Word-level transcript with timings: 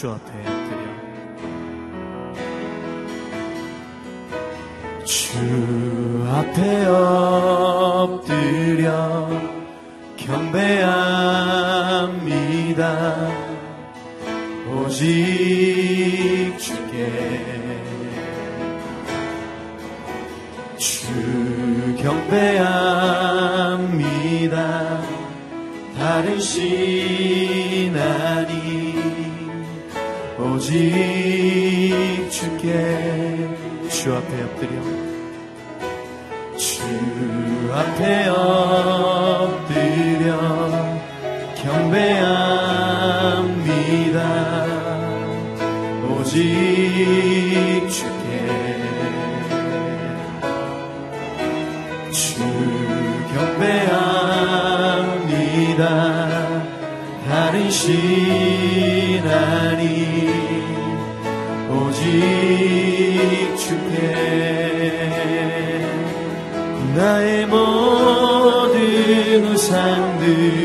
주 0.00 0.08
앞에 0.08 0.32
엎드려. 0.48 0.88
주 5.04 5.20
앞에 6.26 6.86
엎드려 8.06 9.28
경배합니다. 10.16 10.88
오직 14.72 15.04
주께. 16.58 16.96
주 20.78 21.12
경배합니다. 21.98 22.90
다른 25.98 26.40
시 26.40 27.29
오직 30.60 32.28
주께 32.30 32.68
주 33.88 34.14
앞에 34.14 34.42
엎드려. 34.42 34.72
주 36.58 36.82
앞에 37.72 38.28
엎드려 38.28 40.36
경배합니다. 41.62 43.08
오직 46.10 47.88
주께 47.88 48.20
주 52.12 52.44
경배합니다. 53.32 53.80
다른 57.26 57.70
신하님 57.70 59.89
오직 62.00 63.56
주께 63.58 63.98
나의 66.94 67.46
모든 67.46 68.78
우상들 69.44 70.59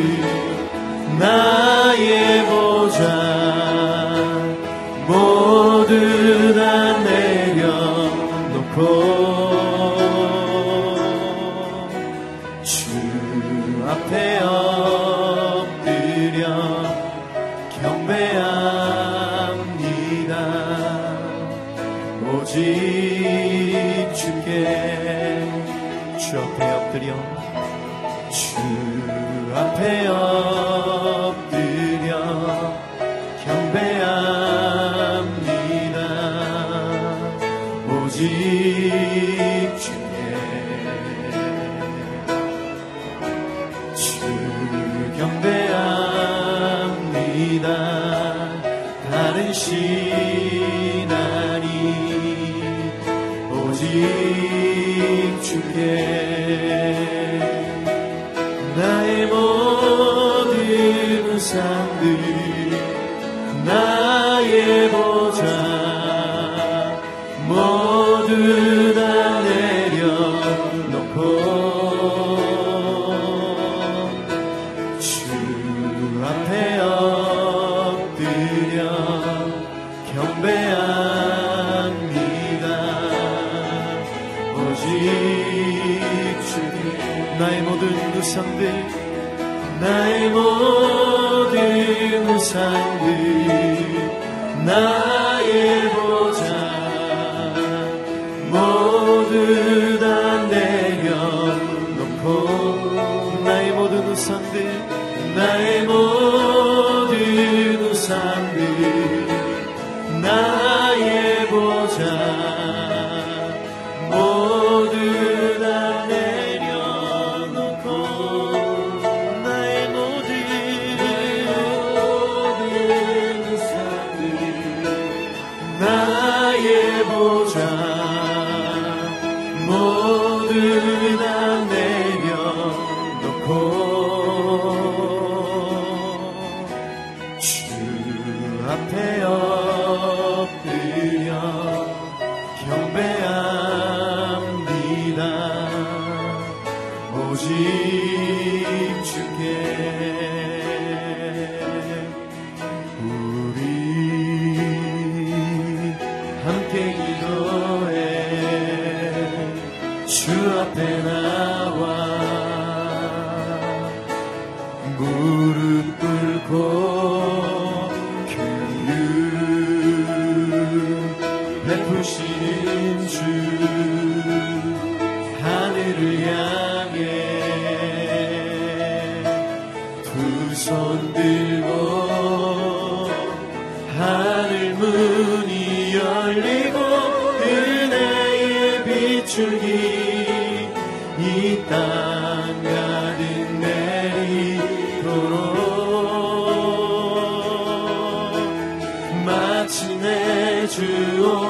우선들 104.15 105.35
나의 105.35 105.83
모 105.83 106.04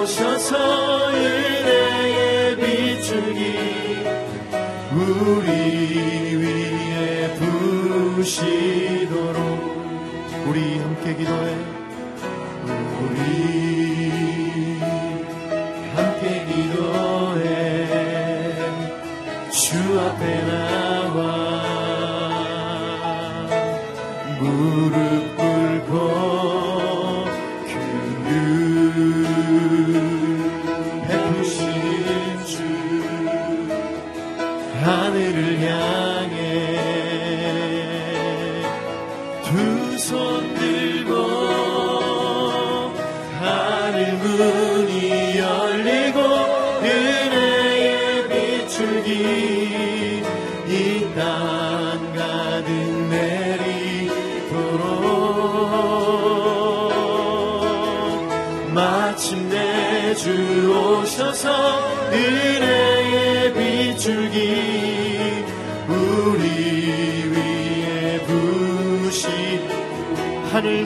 오셔서 0.06 1.10
은혜의 1.14 2.58
빛줄기 2.58 3.42
우리 4.94 6.36
위에 6.36 7.34
부시도록 8.14 9.40
우리 10.48 10.78
함께 10.78 11.16
기도해. 11.16 11.56
우리 13.02 13.65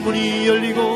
문이 0.00 0.46
열리고 0.46 0.89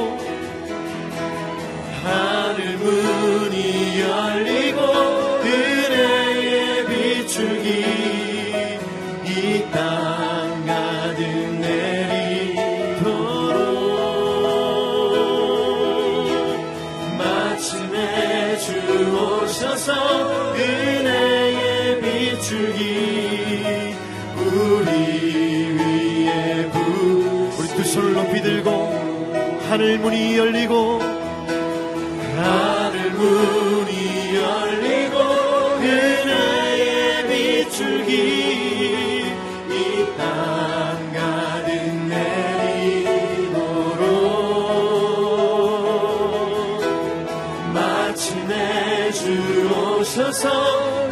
손을 27.94 28.12
높이 28.12 28.42
들고 28.42 28.70
하늘 29.68 29.98
문이 30.00 30.36
열리고 30.36 30.98
하늘 32.36 33.10
문이 33.12 34.34
열리고 34.34 35.16
은혜의 35.78 37.28
비출기 37.28 38.12
이땅 39.70 41.12
가득 41.12 41.70
내리도록 42.08 43.30
마침내 47.72 49.12
주 49.12 49.70
오셔서 49.70 51.10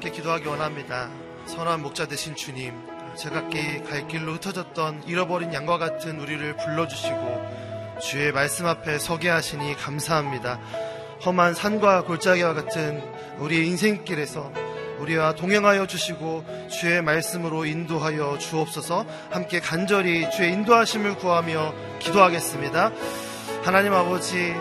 함께 0.00 0.12
기도하기 0.12 0.48
원합니다. 0.48 1.10
선한 1.44 1.82
목자 1.82 2.06
되신 2.06 2.34
주님, 2.34 2.72
제각기 3.18 3.82
갈 3.82 4.08
길로 4.08 4.32
흩어졌던 4.32 5.02
잃어버린 5.06 5.52
양과 5.52 5.76
같은 5.76 6.18
우리를 6.18 6.56
불러주시고 6.56 7.98
주의 8.00 8.32
말씀 8.32 8.64
앞에 8.64 8.98
서게 8.98 9.28
하시니 9.28 9.76
감사합니다. 9.76 10.58
험한 11.26 11.52
산과 11.52 12.04
골짜기와 12.04 12.54
같은 12.54 13.02
우리의 13.40 13.66
인생길에서 13.66 14.50
우리와 15.00 15.34
동행하여 15.34 15.86
주시고 15.86 16.46
주의 16.70 17.02
말씀으로 17.02 17.66
인도하여 17.66 18.38
주옵소서 18.38 19.04
함께 19.30 19.60
간절히 19.60 20.30
주의 20.30 20.50
인도하심을 20.50 21.16
구하며 21.16 21.74
기도하겠습니다. 21.98 22.90
하나님 23.64 23.92
아버지, 23.92 24.54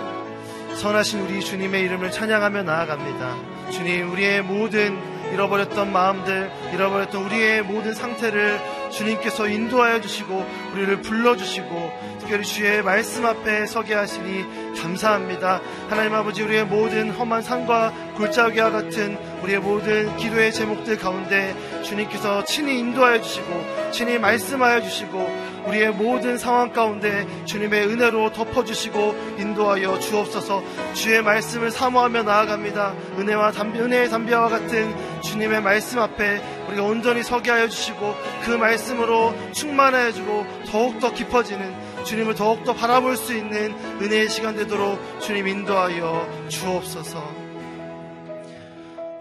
선하신 0.75 1.21
우리 1.21 1.39
주님의 1.39 1.81
이름을 1.83 2.11
찬양하며 2.11 2.63
나아갑니다. 2.63 3.71
주님, 3.71 4.11
우리의 4.11 4.41
모든 4.41 5.18
잃어버렸던 5.33 5.91
마음들, 5.91 6.51
잃어버렸던 6.73 7.23
우리의 7.25 7.63
모든 7.63 7.93
상태를 7.93 8.59
주님께서 8.91 9.47
인도하여 9.47 10.01
주시고, 10.01 10.45
우리를 10.73 11.01
불러주시고, 11.01 12.17
특별히 12.19 12.43
주의 12.43 12.81
말씀 12.81 13.25
앞에 13.25 13.65
서게 13.65 13.93
하시니 13.93 14.75
감사합니다. 14.79 15.61
하나님 15.89 16.13
아버지, 16.13 16.43
우리의 16.43 16.65
모든 16.65 17.11
험한 17.11 17.41
산과 17.41 17.93
골짜기와 18.17 18.71
같은 18.71 19.17
우리의 19.43 19.59
모든 19.59 20.15
기도의 20.17 20.51
제목들 20.51 20.97
가운데 20.97 21.55
주님께서 21.83 22.43
친히 22.45 22.79
인도하여 22.79 23.21
주시고, 23.21 23.91
친히 23.91 24.17
말씀하여 24.17 24.81
주시고, 24.81 25.48
우리의 25.67 25.91
모든 25.91 26.37
상황 26.37 26.71
가운데 26.71 27.27
주님의 27.45 27.87
은혜로 27.87 28.31
덮어주시고 28.31 29.35
인도하여 29.37 29.99
주옵소서 29.99 30.63
주의 30.93 31.21
말씀을 31.21 31.71
사모하며 31.71 32.23
나아갑니다. 32.23 32.93
은혜와 33.17 33.51
담비, 33.51 33.79
은혜의 33.79 34.09
담비와 34.09 34.49
같은 34.49 35.21
주님의 35.21 35.61
말씀 35.61 35.99
앞에 35.99 36.41
우리가 36.67 36.83
온전히 36.83 37.23
서게 37.23 37.51
하여 37.51 37.67
주시고 37.67 38.15
그 38.45 38.51
말씀으로 38.51 39.33
충만하여 39.53 40.11
주고 40.11 40.45
더욱더 40.67 41.13
깊어지는 41.13 41.89
주님을 42.05 42.35
더욱더 42.35 42.73
바라볼 42.73 43.17
수 43.17 43.35
있는 43.35 43.73
은혜의 44.01 44.29
시간 44.29 44.55
되도록 44.55 44.99
주님 45.19 45.47
인도하여 45.47 46.47
주옵소서. 46.47 47.49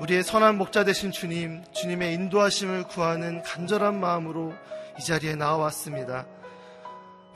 우리의 0.01 0.23
선한 0.23 0.59
목자 0.59 0.85
되신 0.85 1.11
주님, 1.11 1.65
주님의 1.73 2.15
인도하심을 2.15 2.85
구하는 2.85 3.43
간절한 3.43 3.99
마음으로 3.99 4.55
이 4.99 5.05
자리에 5.05 5.37
나와왔습니다. 5.37 6.27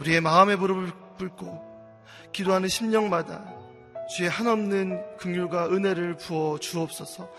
우리의 0.01 0.21
마음의 0.21 0.57
무릎을 0.57 0.91
꿇고 1.19 1.73
기도하는 2.33 2.69
심령마다 2.69 3.45
주의 4.15 4.29
한없는 4.29 5.17
긍휼과 5.19 5.69
은혜를 5.69 6.17
부어 6.17 6.59
주옵소서. 6.59 7.31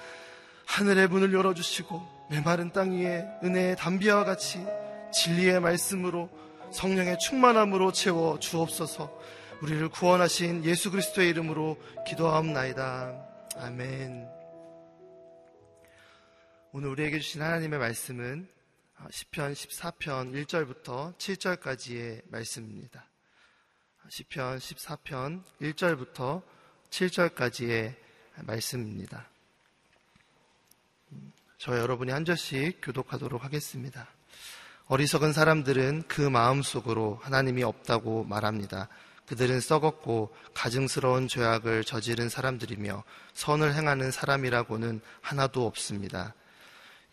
하늘의 0.66 1.08
문을 1.10 1.34
열어주시고 1.34 2.28
메마른 2.30 2.72
땅 2.72 2.94
위에 2.94 3.26
은혜의 3.44 3.76
담비와 3.76 4.24
같이 4.24 4.66
진리의 5.14 5.60
말씀으로 5.60 6.30
성령의 6.72 7.20
충만함으로 7.20 7.92
채워 7.92 8.40
주옵소서. 8.40 9.12
우리를 9.62 9.90
구원하신 9.90 10.66
예수 10.66 10.90
그리스도의 10.90 11.30
이름으로 11.30 11.78
기도하옵나이다. 12.08 13.14
아멘. 13.58 14.28
오늘 16.72 16.90
우리에게 16.90 17.20
주신 17.20 17.42
하나님의 17.42 17.78
말씀은 17.78 18.48
시편 19.10 19.54
14편 19.54 20.46
1절부터 20.46 21.18
7절까지의 21.18 22.22
말씀입니다. 22.30 23.06
시편 24.08 24.60
14편 24.60 25.44
1절부터 25.62 26.42
7절까지의 26.90 27.96
말씀입니다. 28.44 29.28
저 31.58 31.78
여러분이 31.78 32.12
한 32.12 32.24
절씩 32.24 32.80
교독하도록 32.82 33.44
하겠습니다. 33.44 34.08
어리석은 34.88 35.34
사람들은 35.34 36.04
그 36.08 36.22
마음속으로 36.22 37.20
하나님이 37.22 37.64
없다고 37.64 38.24
말합니다. 38.24 38.90
그들은 39.28 39.60
썩었고 39.60 40.36
가증스러운 40.54 41.28
죄악을 41.28 41.84
저지른 41.84 42.30
사람들이며 42.30 43.04
선을 43.34 43.74
행하는 43.74 44.12
사람이라고는 44.12 45.02
하나도 45.22 45.66
없습니다. 45.66 46.36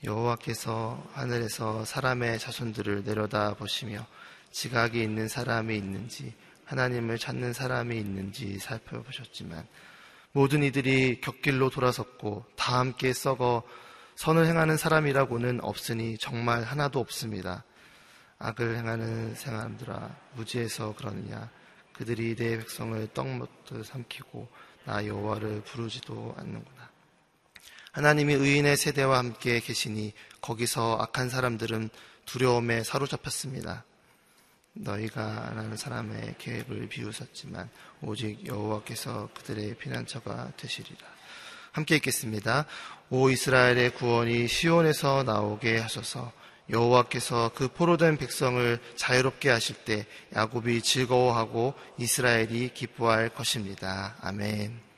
여호와께서 0.03 1.03
하늘에서 1.13 1.85
사람의 1.85 2.39
자손들을 2.39 3.05
내려다 3.05 3.55
보시며 3.55 4.07
지각이 4.51 5.03
있는 5.03 5.29
사람이 5.29 5.77
있는지 5.77 6.35
하나님을 6.65 7.19
찾는 7.19 7.53
사람이 7.53 7.97
있는지 7.99 8.59
살펴보셨지만 8.59 9.67
모든 10.33 10.63
이들이 10.63 11.21
곁길로 11.21 11.71
돌아섰고 11.71 12.45
다 12.57 12.79
함께 12.79 13.13
썩어 13.13 13.63
선을 14.15 14.47
행하는 14.47 14.77
사람이라고는 14.77 15.63
없으니 15.63 16.17
정말 16.19 16.63
하나도 16.63 17.01
없습니다. 17.01 17.65
악을 18.39 18.77
행하는 18.77 19.35
사람들아 19.35 20.17
무지해서 20.35 20.95
그러느냐 20.95 21.51
그들이 21.93 22.37
내 22.37 22.57
백성을 22.57 23.07
떡 23.13 23.29
먹듯 23.29 23.85
삼키고 23.85 24.49
나 24.85 25.05
여호와를 25.05 25.63
부르지도 25.63 26.35
않는구나. 26.39 26.80
하나님이 27.93 28.35
의인의 28.35 28.77
세대와 28.77 29.19
함께 29.19 29.61
계시니 29.61 30.13
거기서 30.41 30.99
악한 31.01 31.29
사람들은 31.29 31.91
두려움에 32.25 32.85
사로잡혔습니다. 32.85 33.85
너희가 34.73 35.49
안 35.49 35.59
하는 35.59 35.77
사람의 35.77 36.37
계획을 36.39 36.89
비웃었지만 36.89 37.69
오직 38.03 38.47
여호와께서 38.47 39.31
그들의 39.35 39.75
피난처가 39.79 40.53
되시리라. 40.57 41.01
함께 41.73 41.97
읽겠습니다. 41.97 42.67
오 43.11 43.31
이스라엘의 43.31 43.95
구원이 43.95 44.47
시온에서 44.47 45.25
나오게 45.25 45.79
하소서. 45.79 46.33
여호와께서 46.71 47.51
그 47.57 47.67
포로된 47.67 48.17
백성을 48.17 48.79
자유롭게 48.95 49.51
하실 49.51 49.75
때 49.85 50.07
야곱이 50.37 50.83
즐거워하고 50.83 51.75
이스라엘이 51.99 52.71
기뻐할 52.75 53.29
것입니다. 53.29 54.17
아멘. 54.21 54.90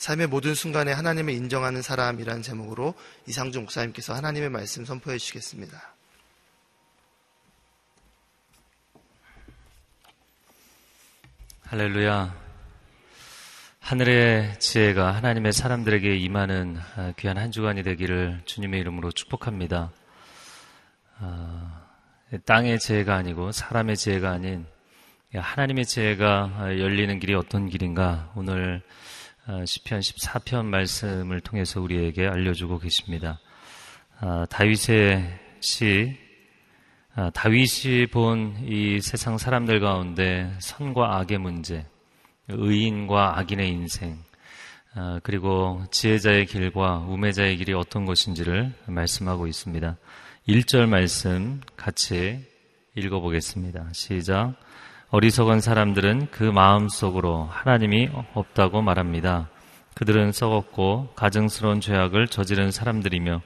삶의 0.00 0.28
모든 0.28 0.54
순간에 0.54 0.92
하나님을 0.92 1.34
인정하는 1.34 1.82
사람이라는 1.82 2.40
제목으로 2.40 2.94
이상준 3.26 3.64
목사님께서 3.64 4.14
하나님의 4.14 4.48
말씀 4.48 4.86
선포해 4.86 5.18
주시겠습니다. 5.18 5.94
할렐루야. 11.64 12.34
하늘의 13.80 14.58
지혜가 14.58 15.14
하나님의 15.16 15.52
사람들에게 15.52 16.16
임하는 16.16 16.78
아, 16.96 17.12
귀한 17.18 17.36
한 17.36 17.52
주간이 17.52 17.82
되기를 17.82 18.40
주님의 18.46 18.80
이름으로 18.80 19.12
축복합니다. 19.12 19.92
아, 21.18 21.86
땅의 22.46 22.78
지혜가 22.78 23.16
아니고 23.16 23.52
사람의 23.52 23.98
지혜가 23.98 24.30
아닌 24.30 24.64
하나님의 25.34 25.84
지혜가 25.84 26.78
열리는 26.78 27.18
길이 27.18 27.34
어떤 27.34 27.68
길인가 27.68 28.32
오늘 28.34 28.82
아, 28.86 29.19
시편 29.64 30.00
14편 30.00 30.66
말씀을 30.66 31.40
통해서 31.40 31.80
우리에게 31.80 32.26
알려주고 32.26 32.78
계십니다. 32.78 33.40
다윗의 34.50 35.40
시 35.60 36.16
아, 37.16 37.28
다윗이 37.30 38.06
본 38.06 38.56
이 38.64 39.00
세상 39.00 39.36
사람들 39.36 39.80
가운데 39.80 40.50
선과 40.60 41.18
악의 41.18 41.38
문제, 41.38 41.84
의인과 42.48 43.38
악인의 43.38 43.68
인생, 43.68 44.16
아, 44.94 45.18
그리고 45.24 45.82
지혜자의 45.90 46.46
길과 46.46 47.06
우매자의 47.08 47.56
길이 47.56 47.72
어떤 47.72 48.04
것인지를 48.04 48.72
말씀하고 48.86 49.48
있습니다. 49.48 49.96
1절 50.48 50.88
말씀 50.88 51.60
같이 51.76 52.46
읽어보겠습니다. 52.94 53.88
시작. 53.92 54.54
어리석은 55.12 55.60
사람들은 55.60 56.28
그 56.30 56.44
마음 56.44 56.88
속으로 56.88 57.48
하나님이 57.50 58.10
없다고 58.32 58.80
말합니다. 58.80 59.48
그들은 59.94 60.30
썩었고 60.30 61.14
가증스러운 61.16 61.80
죄악을 61.80 62.28
저지른 62.28 62.70
사람들이며 62.70 63.42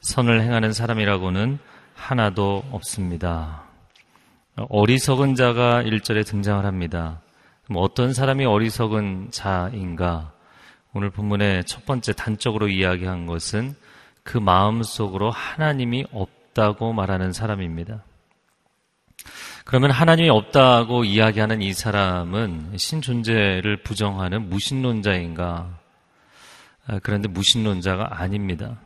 선을 0.00 0.42
행하는 0.42 0.72
사람이라고는 0.72 1.60
하나도 1.94 2.64
없습니다. 2.72 3.62
어리석은 4.56 5.36
자가 5.36 5.84
1절에 5.84 6.26
등장을 6.26 6.66
합니다. 6.66 7.20
어떤 7.72 8.12
사람이 8.12 8.44
어리석은 8.44 9.28
자인가? 9.30 10.32
오늘 10.94 11.10
본문의 11.10 11.64
첫 11.64 11.86
번째 11.86 12.12
단적으로 12.12 12.66
이야기한 12.66 13.26
것은 13.26 13.76
그 14.24 14.36
마음 14.36 14.82
속으로 14.82 15.30
하나님이 15.30 16.06
없다고 16.10 16.92
말하는 16.92 17.30
사람입니다. 17.30 18.02
그러면 19.64 19.90
하나님이 19.90 20.28
없다고 20.28 21.04
이야기하는 21.04 21.62
이 21.62 21.72
사람은 21.72 22.76
신존재를 22.76 23.82
부정하는 23.82 24.50
무신론자인가? 24.50 25.78
아, 26.86 26.98
그런데 27.02 27.28
무신론자가 27.28 28.20
아닙니다. 28.20 28.78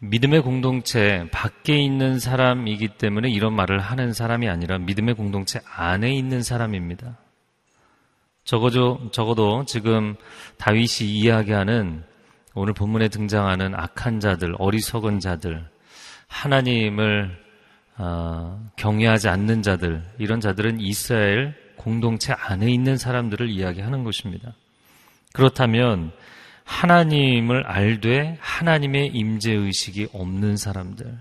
믿음의 0.00 0.42
공동체 0.42 1.28
밖에 1.30 1.78
있는 1.78 2.18
사람이기 2.18 2.88
때문에 2.98 3.30
이런 3.30 3.54
말을 3.54 3.78
하는 3.78 4.12
사람이 4.12 4.48
아니라 4.48 4.78
믿음의 4.78 5.14
공동체 5.14 5.60
안에 5.74 6.12
있는 6.12 6.42
사람입니다. 6.42 7.16
적어도, 8.44 9.10
적어도 9.12 9.64
지금 9.66 10.16
다윗이 10.58 11.08
이야기하는 11.08 12.04
오늘 12.54 12.74
본문에 12.74 13.08
등장하는 13.08 13.74
악한 13.74 14.18
자들, 14.18 14.54
어리석은 14.58 15.20
자들, 15.20 15.64
하나님을 16.26 17.45
어, 17.98 18.60
경외하지 18.76 19.28
않는 19.28 19.62
자들, 19.62 20.02
이런 20.18 20.40
자들은 20.40 20.80
이스라엘 20.80 21.54
공동체 21.76 22.32
안에 22.32 22.70
있는 22.70 22.96
사람들을 22.96 23.48
이야기하는 23.48 24.04
것입니다. 24.04 24.54
그렇다면 25.32 26.12
하나님을 26.64 27.64
알되 27.66 28.36
하나님의 28.40 29.08
임재 29.08 29.52
의식이 29.52 30.08
없는 30.12 30.56
사람들. 30.56 31.16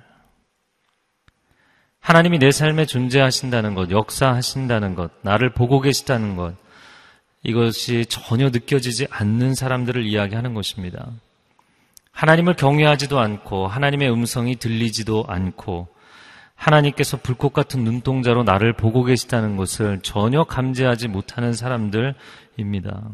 하나님이 1.99 2.39
내 2.39 2.51
삶에 2.51 2.85
존재하신다는 2.85 3.73
것, 3.73 3.89
역사하신다는 3.89 4.95
것, 4.95 5.11
나를 5.21 5.53
보고 5.53 5.81
계시다는 5.81 6.35
것, 6.35 6.55
이것이 7.43 8.05
전혀 8.07 8.49
느껴지지 8.49 9.07
않는 9.09 9.53
사람들을 9.55 10.05
이야기하는 10.05 10.53
것입니다. 10.53 11.07
하나님을 12.11 12.55
경외하지도 12.55 13.19
않고 13.19 13.67
하나님의 13.67 14.11
음성이 14.11 14.55
들리지도 14.55 15.25
않고 15.27 15.87
하나님께서 16.55 17.17
불꽃 17.17 17.53
같은 17.53 17.83
눈동자로 17.83 18.43
나를 18.43 18.73
보고 18.73 19.03
계시다는 19.03 19.55
것을 19.55 19.99
전혀 20.01 20.43
감지하지 20.43 21.09
못하는 21.09 21.53
사람들입니다. 21.53 23.11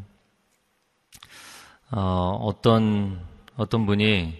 어, 1.91 2.37
어떤 2.41 3.19
어떤 3.57 3.85
분이 3.85 4.33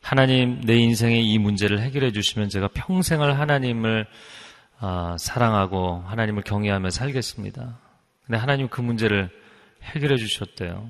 하나님 0.00 0.60
내 0.60 0.76
인생의 0.76 1.26
이 1.26 1.38
문제를 1.38 1.80
해결해 1.80 2.12
주시면 2.12 2.48
제가 2.48 2.68
평생을 2.68 3.38
하나님을 3.38 4.06
어, 4.80 5.16
사랑하고 5.18 6.04
하나님을 6.06 6.42
경외하며 6.42 6.90
살겠습니다. 6.90 7.78
근데 8.26 8.38
하나님 8.38 8.68
그 8.68 8.80
문제를 8.80 9.30
해결해 9.82 10.16
주셨대요. 10.16 10.88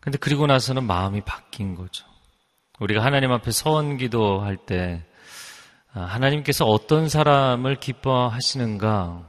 근데 0.00 0.18
그리고 0.18 0.46
나서는 0.46 0.84
마음이 0.84 1.22
바뀐 1.22 1.74
거죠. 1.74 2.04
우리가 2.78 3.04
하나님 3.04 3.32
앞에 3.32 3.50
서원 3.50 3.96
기도할 3.96 4.56
때 4.56 5.02
아, 5.02 5.13
하나님께서 5.94 6.64
어떤 6.64 7.08
사람을 7.08 7.76
기뻐하시는가 7.76 9.22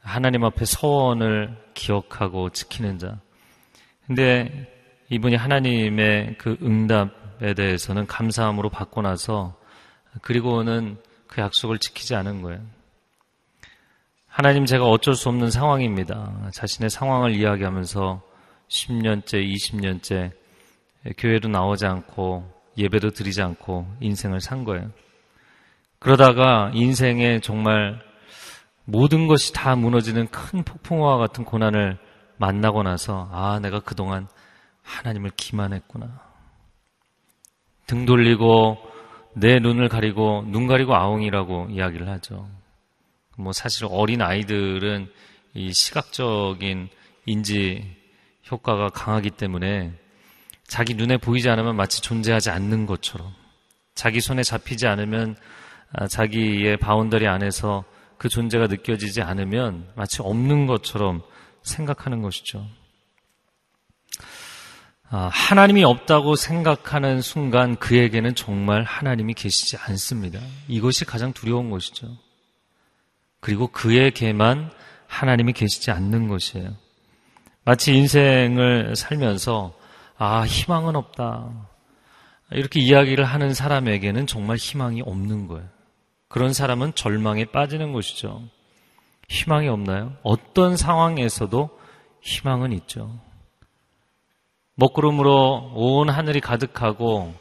하나님 0.00 0.44
앞에 0.44 0.64
서원을 0.64 1.56
기억하고 1.74 2.50
지키는 2.50 2.98
자. 2.98 3.18
근데 4.06 4.70
이분이 5.10 5.36
하나님의 5.36 6.36
그 6.38 6.56
응답에 6.62 7.54
대해서는 7.54 8.06
감사함으로 8.06 8.70
받고 8.70 9.02
나서 9.02 9.54
그리고는 10.22 10.96
그 11.26 11.40
약속을 11.42 11.78
지키지 11.78 12.14
않은 12.14 12.42
거예요. 12.42 12.60
하나님 14.26 14.64
제가 14.64 14.86
어쩔 14.86 15.14
수 15.14 15.28
없는 15.28 15.50
상황입니다. 15.50 16.50
자신의 16.54 16.90
상황을 16.90 17.34
이야기하면서 17.34 18.22
10년째, 18.68 19.46
20년째 19.46 20.32
교회도 21.18 21.48
나오지 21.48 21.86
않고 21.86 22.50
예배도 22.76 23.10
드리지 23.10 23.42
않고 23.42 23.86
인생을 24.00 24.40
산 24.40 24.64
거예요. 24.64 24.90
그러다가 26.04 26.70
인생에 26.74 27.40
정말 27.40 27.98
모든 28.84 29.26
것이 29.26 29.54
다 29.54 29.74
무너지는 29.74 30.28
큰 30.28 30.62
폭풍우와 30.62 31.16
같은 31.16 31.46
고난을 31.46 31.96
만나고 32.36 32.82
나서 32.82 33.30
아 33.32 33.58
내가 33.58 33.80
그동안 33.80 34.28
하나님을 34.82 35.30
기만했구나. 35.34 36.20
등 37.86 38.04
돌리고 38.04 38.76
내 39.32 39.58
눈을 39.58 39.88
가리고 39.88 40.44
눈 40.46 40.66
가리고 40.66 40.94
아웅이라고 40.94 41.68
이야기를 41.70 42.06
하죠. 42.10 42.50
뭐 43.38 43.54
사실 43.54 43.86
어린 43.88 44.20
아이들은 44.20 45.10
이 45.54 45.72
시각적인 45.72 46.90
인지 47.24 47.96
효과가 48.50 48.90
강하기 48.90 49.30
때문에 49.30 49.94
자기 50.66 50.92
눈에 50.92 51.16
보이지 51.16 51.48
않으면 51.48 51.76
마치 51.76 52.02
존재하지 52.02 52.50
않는 52.50 52.84
것처럼 52.84 53.32
자기 53.94 54.20
손에 54.20 54.42
잡히지 54.42 54.86
않으면 54.86 55.36
아, 55.40 55.63
자기의 56.08 56.76
boundary 56.76 57.26
안에서 57.26 57.84
그 58.18 58.28
존재가 58.28 58.66
느껴지지 58.68 59.22
않으면 59.22 59.86
마치 59.94 60.22
없는 60.22 60.66
것처럼 60.66 61.22
생각하는 61.62 62.22
것이죠. 62.22 62.66
아, 65.10 65.28
하나님이 65.32 65.84
없다고 65.84 66.34
생각하는 66.34 67.20
순간 67.20 67.76
그에게는 67.76 68.34
정말 68.34 68.82
하나님이 68.82 69.34
계시지 69.34 69.76
않습니다. 69.76 70.40
이것이 70.66 71.04
가장 71.04 71.32
두려운 71.32 71.70
것이죠. 71.70 72.08
그리고 73.40 73.68
그에게만 73.68 74.72
하나님이 75.06 75.52
계시지 75.52 75.90
않는 75.90 76.28
것이에요. 76.28 76.70
마치 77.64 77.94
인생을 77.94 78.96
살면서 78.96 79.78
아, 80.16 80.44
희망은 80.44 80.96
없다. 80.96 81.68
이렇게 82.52 82.80
이야기를 82.80 83.24
하는 83.24 83.54
사람에게는 83.54 84.26
정말 84.26 84.56
희망이 84.56 85.02
없는 85.02 85.46
거예요. 85.48 85.68
그런 86.34 86.52
사람은 86.52 86.96
절망에 86.96 87.44
빠지는 87.44 87.92
것이죠. 87.92 88.42
희망이 89.28 89.68
없나요? 89.68 90.16
어떤 90.24 90.76
상황에서도 90.76 91.70
희망은 92.22 92.72
있죠. 92.72 93.20
먹구름으로 94.74 95.74
온 95.76 96.10
하늘이 96.10 96.40
가득하고 96.40 97.32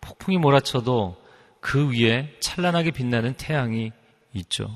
폭풍이 0.00 0.38
몰아쳐도 0.38 1.16
그 1.60 1.92
위에 1.92 2.34
찬란하게 2.40 2.90
빛나는 2.90 3.34
태양이 3.34 3.92
있죠. 4.32 4.68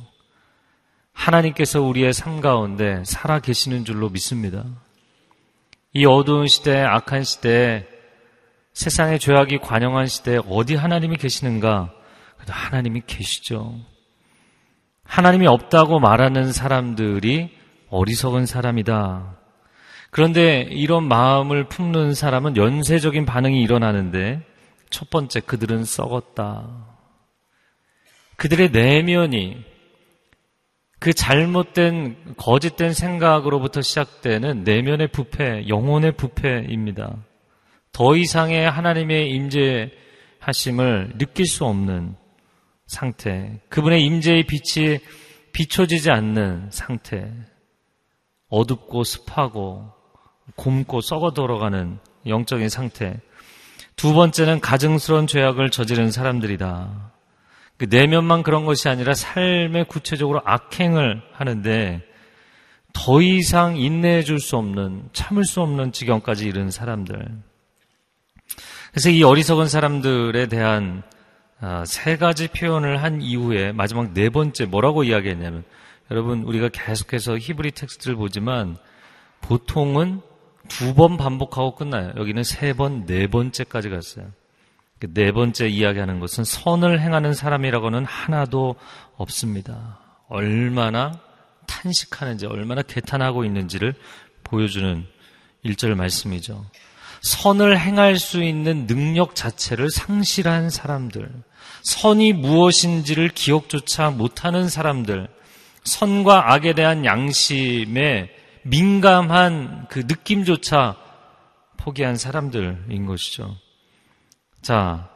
하나님께서 1.12 1.82
우리의 1.82 2.12
삶 2.12 2.40
가운데 2.40 3.02
살아 3.04 3.40
계시는 3.40 3.84
줄로 3.84 4.08
믿습니다. 4.08 4.64
이 5.92 6.06
어두운 6.06 6.46
시대, 6.46 6.80
악한 6.80 7.24
시대, 7.24 7.88
세상의 8.72 9.18
죄악이 9.18 9.58
관영한 9.58 10.06
시대에 10.06 10.38
어디 10.48 10.76
하나님이 10.76 11.16
계시는가? 11.16 12.03
하나님이 12.52 13.02
계시죠. 13.06 13.74
하나님이 15.04 15.46
없다고 15.46 16.00
말하는 16.00 16.52
사람들이 16.52 17.50
어리석은 17.90 18.46
사람이다. 18.46 19.38
그런데 20.10 20.68
이런 20.70 21.08
마음을 21.08 21.68
품는 21.68 22.14
사람은 22.14 22.56
연쇄적인 22.56 23.26
반응이 23.26 23.60
일어나는데 23.62 24.42
첫 24.90 25.10
번째 25.10 25.40
그들은 25.40 25.84
썩었다. 25.84 26.86
그들의 28.36 28.70
내면이 28.70 29.64
그 31.00 31.12
잘못된 31.12 32.34
거짓된 32.36 32.92
생각으로부터 32.92 33.82
시작되는 33.82 34.64
내면의 34.64 35.08
부패, 35.08 35.68
영혼의 35.68 36.12
부패입니다. 36.12 37.16
더 37.92 38.16
이상의 38.16 38.70
하나님의 38.70 39.30
임재하심을 39.30 41.18
느낄 41.18 41.46
수 41.46 41.64
없는 41.64 42.16
상태, 42.86 43.60
그분의 43.68 44.04
임재의 44.04 44.44
빛이 44.44 44.98
비춰지지 45.52 46.10
않는 46.10 46.68
상태, 46.70 47.32
어둡고 48.48 49.04
습하고 49.04 49.90
곰고 50.56 51.00
썩어 51.00 51.32
돌아가는 51.32 51.98
영적인 52.26 52.68
상태. 52.68 53.20
두 53.96 54.12
번째는 54.12 54.60
가증스러운 54.60 55.26
죄악을 55.26 55.70
저지른 55.70 56.10
사람들이다. 56.10 57.12
그 57.76 57.86
내면만 57.88 58.42
그런 58.42 58.64
것이 58.64 58.88
아니라 58.88 59.14
삶에 59.14 59.84
구체적으로 59.84 60.40
악행을 60.44 61.22
하는데 61.32 62.02
더 62.92 63.20
이상 63.20 63.76
인내해 63.76 64.22
줄 64.22 64.38
수 64.38 64.56
없는, 64.56 65.08
참을 65.12 65.44
수 65.44 65.60
없는 65.60 65.92
지경까지 65.92 66.46
이른 66.46 66.70
사람들. 66.70 67.42
그래서 68.90 69.10
이 69.10 69.22
어리석은 69.22 69.68
사람들에 69.68 70.46
대한 70.46 71.02
아, 71.02 71.13
세 71.86 72.16
가지 72.16 72.48
표현을 72.48 73.02
한 73.02 73.22
이후에 73.22 73.72
마지막 73.72 74.12
네 74.12 74.28
번째 74.28 74.66
뭐라고 74.66 75.04
이야기했냐면 75.04 75.64
여러분 76.10 76.42
우리가 76.42 76.68
계속해서 76.68 77.38
히브리 77.38 77.72
텍스트를 77.72 78.16
보지만 78.16 78.76
보통은 79.40 80.20
두 80.68 80.94
번 80.94 81.16
반복하고 81.16 81.74
끝나요. 81.74 82.12
여기는 82.16 82.42
세 82.42 82.72
번, 82.72 83.06
네 83.06 83.26
번째까지 83.26 83.90
갔어요. 83.90 84.30
그네 84.98 85.32
번째 85.32 85.68
이야기하는 85.68 86.20
것은 86.20 86.44
선을 86.44 87.00
행하는 87.00 87.34
사람이라고는 87.34 88.04
하나도 88.04 88.76
없습니다. 89.16 89.98
얼마나 90.28 91.20
탄식하는지, 91.66 92.46
얼마나 92.46 92.82
개탄하고 92.82 93.44
있는지를 93.44 93.94
보여주는 94.44 95.04
1절 95.64 95.94
말씀이죠. 95.94 96.64
선을 97.24 97.78
행할 97.78 98.18
수 98.18 98.42
있는 98.42 98.86
능력 98.86 99.34
자체를 99.34 99.90
상실한 99.90 100.68
사람들, 100.68 101.30
선이 101.82 102.34
무엇인지를 102.34 103.30
기억조차 103.30 104.10
못하는 104.10 104.68
사람들, 104.68 105.28
선과 105.84 106.52
악에 106.52 106.74
대한 106.74 107.06
양심에 107.06 108.28
민감한 108.62 109.86
그 109.88 110.00
느낌조차 110.00 110.96
포기한 111.78 112.16
사람들인 112.16 113.06
것이죠. 113.06 113.56
자, 114.60 115.08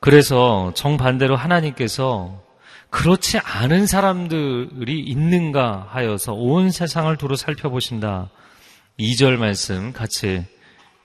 그래서 0.00 0.72
정반대로 0.74 1.36
하나님께서 1.36 2.42
그렇지 2.88 3.38
않은 3.38 3.86
사람들이 3.86 4.98
있는가 4.98 5.88
하여서 5.90 6.32
온 6.32 6.70
세상을 6.70 7.14
두루 7.18 7.36
살펴보신다. 7.36 8.30
2절 8.98 9.36
말씀 9.36 9.92
같이 9.92 10.44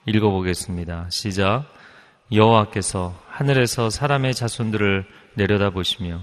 읽어보겠습니다. 0.06 1.08
시작. 1.10 1.66
여호와께서 2.32 3.20
하늘에서 3.28 3.90
사람의 3.90 4.34
자손들을 4.34 5.06
내려다 5.36 5.70
보시며 5.70 6.22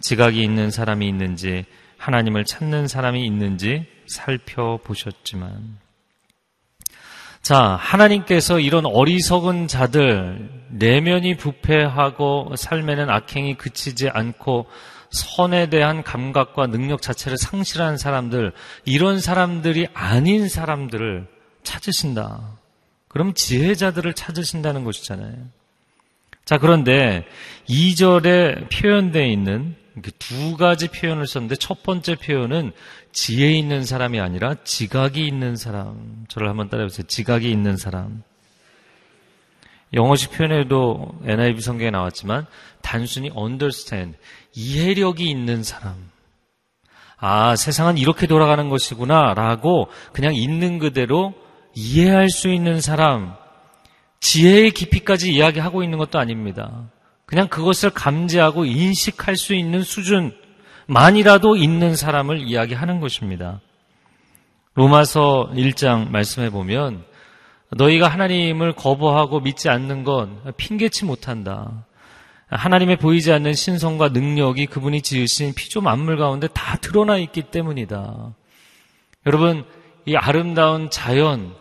지각이 0.00 0.42
있는 0.42 0.70
사람이 0.70 1.06
있는지 1.08 1.64
하나님을 1.98 2.44
찾는 2.44 2.88
사람이 2.88 3.24
있는지 3.24 3.86
살펴보셨지만 4.06 5.78
자, 7.42 7.58
하나님께서 7.58 8.60
이런 8.60 8.84
어리석은 8.84 9.66
자들, 9.66 10.66
내면이 10.68 11.36
부패하고 11.38 12.54
삶에는 12.54 13.08
악행이 13.08 13.54
그치지 13.54 14.10
않고 14.10 14.66
선에 15.10 15.70
대한 15.70 16.02
감각과 16.02 16.66
능력 16.66 17.00
자체를 17.00 17.38
상실한 17.38 17.96
사람들, 17.96 18.52
이런 18.84 19.20
사람들이 19.20 19.88
아닌 19.94 20.50
사람들을 20.50 21.28
찾으신다. 21.62 22.59
그럼 23.10 23.34
지혜자들을 23.34 24.14
찾으신다는 24.14 24.84
것이잖아요. 24.84 25.34
자, 26.44 26.58
그런데 26.58 27.26
2절에 27.68 28.70
표현되어 28.70 29.26
있는 29.26 29.74
두 30.20 30.56
가지 30.56 30.86
표현을 30.86 31.26
썼는데 31.26 31.56
첫 31.56 31.82
번째 31.82 32.14
표현은 32.14 32.70
지혜 33.10 33.50
있는 33.50 33.84
사람이 33.84 34.20
아니라 34.20 34.54
지각이 34.62 35.26
있는 35.26 35.56
사람. 35.56 36.24
저를 36.28 36.48
한번 36.48 36.68
따라해보세요. 36.68 37.08
지각이 37.08 37.50
있는 37.50 37.76
사람. 37.76 38.22
영어식 39.92 40.30
표현에도 40.30 41.18
NIV 41.24 41.62
성경에 41.62 41.90
나왔지만 41.90 42.46
단순히 42.80 43.28
understand, 43.36 44.16
이해력이 44.54 45.28
있는 45.28 45.64
사람. 45.64 45.96
아, 47.16 47.56
세상은 47.56 47.98
이렇게 47.98 48.28
돌아가는 48.28 48.68
것이구나 48.68 49.34
라고 49.34 49.88
그냥 50.12 50.32
있는 50.36 50.78
그대로 50.78 51.34
이해할 51.74 52.28
수 52.30 52.48
있는 52.48 52.80
사람. 52.80 53.34
지혜의 54.20 54.72
깊이까지 54.72 55.32
이야기하고 55.32 55.82
있는 55.82 55.98
것도 55.98 56.18
아닙니다. 56.18 56.90
그냥 57.24 57.48
그것을 57.48 57.90
감지하고 57.90 58.64
인식할 58.64 59.36
수 59.36 59.54
있는 59.54 59.82
수준만이라도 59.82 61.56
있는 61.56 61.96
사람을 61.96 62.40
이야기하는 62.40 63.00
것입니다. 63.00 63.60
로마서 64.74 65.50
1장 65.54 66.10
말씀해 66.10 66.50
보면 66.50 67.04
너희가 67.70 68.08
하나님을 68.08 68.72
거부하고 68.72 69.40
믿지 69.40 69.68
않는 69.68 70.04
건 70.04 70.40
핑계치 70.56 71.04
못한다. 71.04 71.86
하나님의 72.48 72.96
보이지 72.96 73.32
않는 73.32 73.54
신성과 73.54 74.08
능력이 74.08 74.66
그분이 74.66 75.02
지으신 75.02 75.54
피조 75.54 75.80
만물 75.80 76.18
가운데 76.18 76.48
다 76.48 76.76
드러나 76.80 77.16
있기 77.16 77.42
때문이다. 77.42 78.34
여러분, 79.26 79.64
이 80.04 80.16
아름다운 80.16 80.90
자연, 80.90 81.54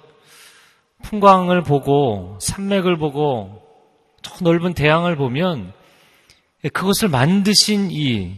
풍광을 1.04 1.64
보고, 1.64 2.38
산맥을 2.42 2.98
보고, 2.98 3.62
저 4.22 4.36
넓은 4.42 4.74
대양을 4.74 5.16
보면 5.16 5.74
그것을 6.74 7.08
만드신 7.08 7.90
이 7.92 8.36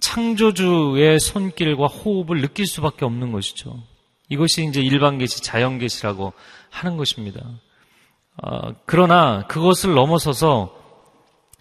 창조주의 0.00 1.18
손길과 1.20 1.86
호흡을 1.86 2.40
느낄 2.40 2.66
수밖에 2.66 3.04
없는 3.04 3.32
것이죠. 3.32 3.82
이것이 4.28 4.66
이제 4.66 4.80
일반 4.80 5.18
계시, 5.18 5.42
자연 5.42 5.78
계시라고 5.78 6.32
하는 6.70 6.96
것입니다. 6.96 7.40
어, 8.42 8.74
그러나 8.84 9.46
그것을 9.46 9.94
넘어서서 9.94 10.74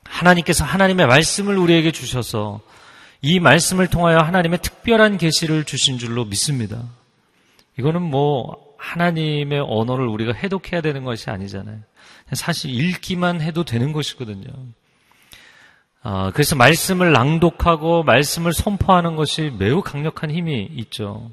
하나님께서 0.03 0.65
하나님의 0.65 1.07
말씀을 1.07 1.57
우리에게 1.57 1.91
주셔서 1.91 2.59
이 3.21 3.39
말씀을 3.39 3.87
통하여 3.87 4.17
하나님의 4.17 4.59
특별한 4.61 5.17
계시를 5.17 5.63
주신 5.63 5.97
줄로 5.97 6.25
믿습니다. 6.25 6.83
이거는 7.79 8.01
뭐 8.01 8.64
하나님의 8.85 9.59
언어를 9.67 10.07
우리가 10.07 10.33
해독해야 10.33 10.81
되는 10.81 11.03
것이 11.03 11.29
아니잖아요. 11.29 11.79
사실 12.33 12.71
읽기만 12.71 13.41
해도 13.41 13.63
되는 13.63 13.91
것이거든요. 13.91 14.47
아, 16.01 16.31
그래서 16.33 16.55
말씀을 16.55 17.11
낭독하고 17.11 18.03
말씀을 18.03 18.53
선포하는 18.53 19.15
것이 19.15 19.51
매우 19.57 19.81
강력한 19.81 20.29
힘이 20.29 20.69
있죠. 20.77 21.31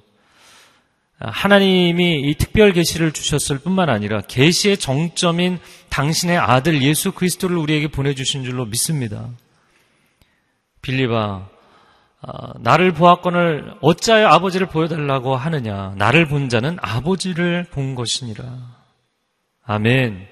아, 1.18 1.30
하나님이 1.30 2.22
이 2.22 2.34
특별 2.36 2.72
계시를 2.72 3.12
주셨을 3.12 3.58
뿐만 3.58 3.90
아니라 3.90 4.22
계시의 4.22 4.78
정점인 4.78 5.58
당신의 5.90 6.38
아들 6.38 6.82
예수 6.82 7.12
그리스도를 7.12 7.58
우리에게 7.58 7.88
보내주신 7.88 8.44
줄로 8.44 8.64
믿습니다. 8.64 9.28
빌리바, 10.80 11.16
아, 11.16 11.48
나를 12.60 12.92
보았건을 12.92 13.74
어찌하여 13.80 14.28
아버지를 14.28 14.68
보여달라고 14.68 15.34
하느냐? 15.36 15.94
나를 15.96 16.28
본 16.28 16.48
자는 16.48 16.76
아버지를 16.80 17.64
본 17.70 17.94
것이니라. 17.94 18.44
아멘. 19.64 20.28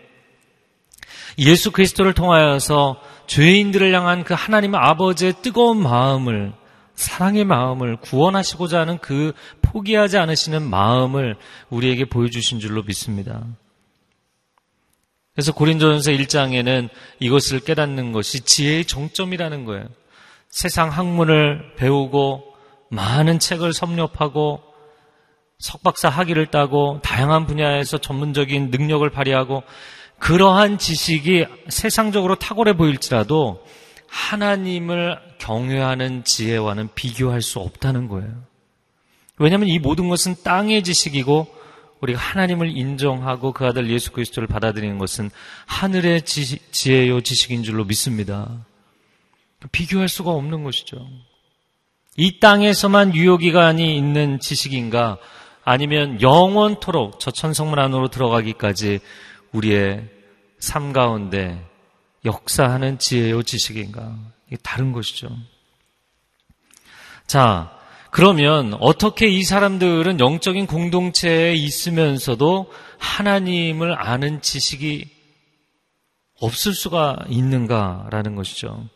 예수 1.39 1.71
그리스도를 1.71 2.13
통하여서 2.13 3.01
죄인들을 3.27 3.93
향한 3.95 4.25
그 4.25 4.35
하나님 4.35 4.75
아버지의 4.75 5.35
뜨거운 5.43 5.83
마음을 5.83 6.53
사랑의 6.95 7.45
마음을 7.45 7.97
구원하시고자 7.97 8.81
하는 8.81 8.99
그 8.99 9.33
포기하지 9.63 10.19
않으시는 10.19 10.63
마음을 10.63 11.37
우리에게 11.71 12.05
보여주신 12.05 12.61
줄로 12.61 12.83
믿습니다. 12.83 13.43
그래서 15.35 15.53
고린도전서 15.53 16.11
1장에는 16.13 16.89
이것을 17.21 17.61
깨닫는 17.61 18.13
것이 18.13 18.41
지혜의 18.45 18.85
정점이라는 18.85 19.65
거예요. 19.65 19.87
세상 20.51 20.91
학문을 20.91 21.75
배우고 21.77 22.45
많은 22.91 23.39
책을 23.39 23.73
섭렵하고 23.73 24.61
석박사 25.59 26.09
학위를 26.09 26.47
따고 26.47 27.01
다양한 27.03 27.47
분야에서 27.47 27.99
전문적인 27.99 28.71
능력을 28.71 29.09
발휘하고 29.11 29.63
그러한 30.19 30.79
지식이 30.79 31.47
세상적으로 31.69 32.35
탁월해 32.35 32.75
보일지라도 32.75 33.65
하나님을 34.09 35.19
경외하는 35.39 36.25
지혜와는 36.25 36.91
비교할 36.95 37.43
수 37.43 37.61
없다는 37.61 38.09
거예요. 38.09 38.31
왜냐하면 39.39 39.69
이 39.69 39.79
모든 39.79 40.09
것은 40.09 40.35
땅의 40.43 40.83
지식이고 40.83 41.47
우리가 42.01 42.19
하나님을 42.19 42.77
인정하고 42.77 43.53
그 43.53 43.67
아들 43.67 43.89
예수 43.91 44.11
그리스도를 44.13 44.49
받아들이는 44.49 44.99
것은 44.99 45.31
하늘의 45.67 46.23
지, 46.23 46.59
혜요 46.87 47.21
지식인 47.21 47.63
줄로 47.63 47.85
믿습니다. 47.85 48.65
비교할 49.69 50.09
수가 50.09 50.31
없는 50.31 50.65
것이죠. 50.65 51.07
이 52.17 52.41
땅에서만 52.41 53.15
유효기간이 53.15 53.97
있는 53.97 54.41
지식인가 54.41 55.19
아니면 55.65 56.21
영원토록 56.21 57.21
저 57.21 57.31
천성문 57.31 57.79
안으로 57.79 58.09
들어가기까지 58.09 59.01
우리의 59.53 60.09
삶 60.59 60.93
가운데 60.93 61.65
역사하는 62.25 62.99
지혜요 62.99 63.43
지식인가? 63.43 64.17
이게 64.47 64.57
다른 64.63 64.93
것이죠. 64.93 65.29
자, 67.27 67.71
그러면 68.11 68.75
어떻게 68.81 69.29
이 69.29 69.45
사람들은 69.45 70.19
영적인 70.19 70.67
공동체에 70.67 71.55
있으면서도 71.55 72.73
하나님을 72.99 73.97
아는 73.97 74.43
지식이 74.43 75.09
없을 76.41 76.75
수가 76.75 77.17
있는가라는 77.29 78.35
것이죠. 78.35 78.89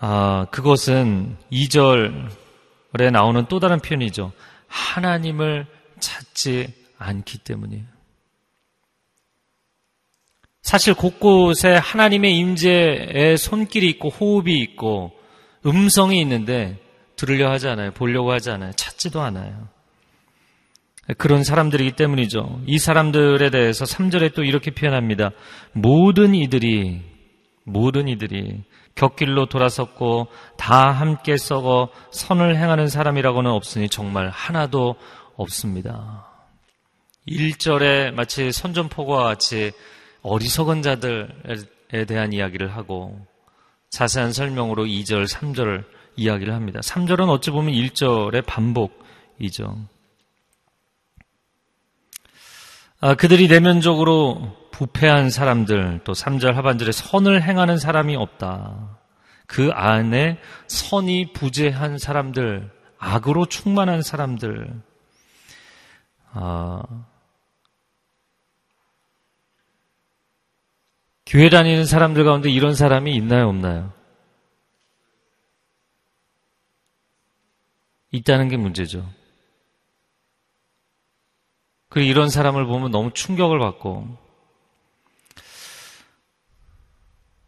아, 0.00 0.46
그것은 0.50 1.36
2절에 1.50 3.10
나오는 3.12 3.46
또 3.48 3.58
다른 3.58 3.78
표현이죠. 3.80 4.32
하나님을 4.68 5.66
찾지 5.98 6.72
않기 6.98 7.38
때문이에요. 7.38 7.84
사실 10.62 10.94
곳곳에 10.94 11.70
하나님의 11.74 12.36
임재에 12.36 13.36
손길이 13.36 13.88
있고 13.88 14.10
호흡이 14.10 14.58
있고 14.58 15.12
음성이 15.64 16.20
있는데 16.20 16.78
들으려 17.16 17.50
하지 17.50 17.68
않아요. 17.68 17.90
보려고 17.92 18.32
하지 18.32 18.50
않아요. 18.50 18.72
찾지도 18.72 19.20
않아요. 19.22 19.68
그런 21.16 21.42
사람들이기 21.42 21.92
때문이죠. 21.92 22.60
이 22.66 22.78
사람들에 22.78 23.50
대해서 23.50 23.86
3절에 23.86 24.34
또 24.34 24.44
이렇게 24.44 24.70
표현합니다. 24.70 25.30
모든 25.72 26.34
이들이 26.34 27.00
모든 27.64 28.08
이들이 28.08 28.62
곁길로 28.98 29.46
돌아섰고 29.46 30.26
다 30.56 30.90
함께 30.90 31.36
썩어 31.36 31.88
선을 32.10 32.56
행하는 32.56 32.88
사람이라고는 32.88 33.48
없으니 33.48 33.88
정말 33.88 34.28
하나도 34.28 34.96
없습니다. 35.36 36.26
1절에 37.28 38.12
마치 38.12 38.50
선전포고와 38.50 39.22
같이 39.22 39.70
어리석은 40.22 40.82
자들에 40.82 42.04
대한 42.08 42.32
이야기를 42.32 42.74
하고 42.74 43.24
자세한 43.90 44.32
설명으로 44.32 44.84
2절, 44.84 45.28
3절을 45.28 45.84
이야기를 46.16 46.52
합니다. 46.52 46.80
3절은 46.80 47.28
어찌 47.28 47.52
보면 47.52 47.74
1절의 47.74 48.44
반복이죠. 48.46 49.78
아, 53.00 53.14
그들이 53.14 53.46
내면적으로 53.46 54.56
부패한 54.78 55.30
사람들, 55.30 56.02
또 56.04 56.12
3절 56.12 56.52
하반절에 56.52 56.92
선을 56.92 57.42
행하는 57.42 57.78
사람이 57.78 58.14
없다. 58.14 58.96
그 59.48 59.70
안에 59.72 60.38
선이 60.68 61.32
부재한 61.32 61.98
사람들, 61.98 62.70
악으로 62.96 63.46
충만한 63.46 64.02
사람들, 64.02 64.80
아, 66.30 66.82
교회 71.26 71.48
다니는 71.48 71.84
사람들 71.84 72.22
가운데 72.22 72.48
이런 72.48 72.76
사람이 72.76 73.16
있나요, 73.16 73.48
없나요? 73.48 73.92
있다는 78.12 78.48
게 78.48 78.56
문제죠. 78.56 79.04
그 81.88 81.98
이런 81.98 82.28
사람을 82.28 82.64
보면 82.66 82.92
너무 82.92 83.12
충격을 83.12 83.58
받고 83.58 84.28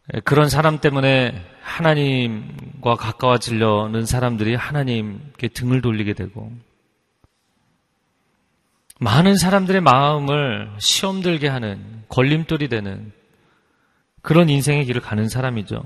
그런 0.23 0.49
사람 0.49 0.79
때문에 0.79 1.33
하나님과 1.61 2.95
가까워지려는 2.95 4.05
사람들이 4.05 4.55
하나님께 4.55 5.49
등을 5.49 5.81
돌리게 5.81 6.13
되고 6.13 6.51
많은 8.99 9.37
사람들의 9.37 9.81
마음을 9.81 10.69
시험 10.79 11.21
들게 11.21 11.47
하는 11.47 12.03
걸림돌이 12.09 12.67
되는 12.67 13.11
그런 14.21 14.49
인생의 14.49 14.85
길을 14.85 15.01
가는 15.01 15.27
사람이죠. 15.27 15.83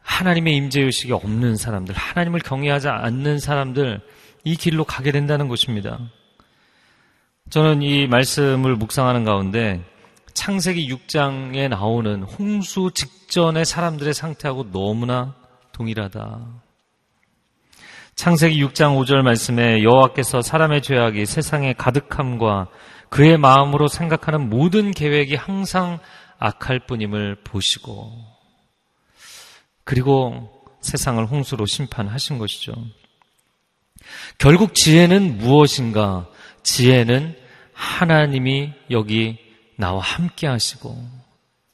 하나님의 0.00 0.54
임재의식이 0.54 1.12
없는 1.12 1.56
사람들, 1.56 1.94
하나님을 1.94 2.40
경외하지 2.40 2.88
않는 2.88 3.40
사람들, 3.40 4.00
이 4.44 4.54
길로 4.54 4.84
가게 4.84 5.10
된다는 5.10 5.48
것입니다. 5.48 5.98
저는 7.50 7.82
이 7.82 8.06
말씀을 8.06 8.76
묵상하는 8.76 9.24
가운데 9.24 9.82
창세기 10.46 10.88
6장에 10.94 11.68
나오는 11.68 12.22
홍수 12.22 12.92
직전의 12.94 13.64
사람들의 13.64 14.14
상태하고 14.14 14.70
너무나 14.70 15.34
동일하다. 15.72 16.62
창세기 18.14 18.64
6장 18.64 18.96
5절 18.96 19.22
말씀에 19.22 19.82
여호와께서 19.82 20.42
사람의 20.42 20.82
죄악이 20.82 21.26
세상에 21.26 21.72
가득함과 21.72 22.68
그의 23.08 23.38
마음으로 23.38 23.88
생각하는 23.88 24.48
모든 24.48 24.92
계획이 24.92 25.34
항상 25.34 25.98
악할 26.38 26.86
뿐임을 26.86 27.42
보시고 27.42 28.12
그리고 29.82 30.64
세상을 30.80 31.26
홍수로 31.26 31.66
심판하신 31.66 32.38
것이죠. 32.38 32.72
결국 34.38 34.76
지혜는 34.76 35.38
무엇인가? 35.38 36.28
지혜는 36.62 37.36
하나님이 37.72 38.74
여기 38.92 39.44
나와 39.76 40.00
함께 40.00 40.46
하시고 40.46 41.02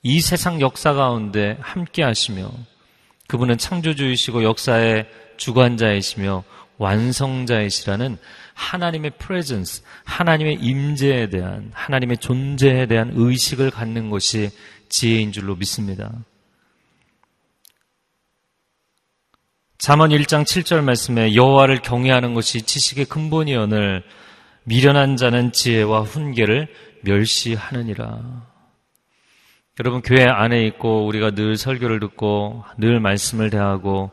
이 0.03 0.21
세상 0.21 0.61
역사 0.61 0.93
가운데 0.93 1.57
함께 1.61 2.03
하시며 2.03 2.51
그분은 3.29 3.59
창조주이시고 3.59 4.43
역사의 4.43 5.09
주관자이시며 5.37 6.45
완성자이시라는 6.79 8.19
하나님의 8.55 9.13
프레젠스, 9.19 9.83
하나님의 10.05 10.59
임재에 10.61 11.31
대한 11.31 11.71
하나님의 11.73 12.19
존재에 12.19 12.87
대한 12.87 13.13
의식을 13.15 13.71
갖는 13.71 14.11
것이 14.11 14.51
지혜인 14.89 15.33
줄로 15.33 15.55
믿습니다. 15.57 16.13
잠언 19.79 20.11
1장 20.11 20.45
7절 20.45 20.83
말씀에 20.83 21.35
여호와를 21.35 21.83
경외하는 21.83 22.35
것이 22.35 22.63
지식의 22.63 23.07
근본이언을 23.07 24.05
미련한 24.65 25.17
자는 25.17 25.51
지혜와 25.51 26.03
훈계를 26.03 26.69
멸시하느니라. 27.03 28.53
여러분 29.81 30.03
교회 30.03 30.25
안에 30.25 30.67
있고 30.67 31.07
우리가 31.07 31.31
늘 31.31 31.57
설교를 31.57 32.01
듣고 32.01 32.65
늘 32.77 33.01
말씀을 33.01 33.51
대하고 33.51 34.11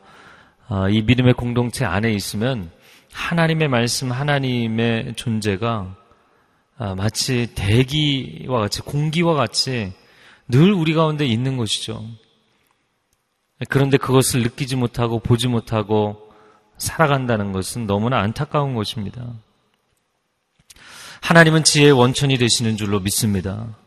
아, 0.67 0.87
이 0.89 1.01
믿음의 1.01 1.33
공동체 1.33 1.83
안에 1.83 2.11
있으면 2.13 2.71
하나님의 3.11 3.67
말씀, 3.67 4.11
하나님의 4.11 5.15
존재가 5.15 5.95
아, 6.77 6.95
마치 6.95 7.53
대기와 7.55 8.59
같이 8.61 8.81
공기와 8.81 9.33
같이 9.33 9.91
늘 10.47 10.71
우리 10.71 10.93
가운데 10.93 11.25
있는 11.25 11.57
것이죠. 11.57 12.03
그런데 13.67 13.97
그것을 13.97 14.41
느끼지 14.43 14.77
못하고 14.77 15.19
보지 15.19 15.47
못하고 15.47 16.31
살아간다는 16.77 17.51
것은 17.51 17.85
너무나 17.85 18.19
안타까운 18.19 18.73
것입니다. 18.73 19.33
하나님은 21.21 21.63
지혜의 21.63 21.91
원천이 21.91 22.37
되시는 22.37 22.77
줄로 22.77 22.99
믿습니다. 22.99 23.77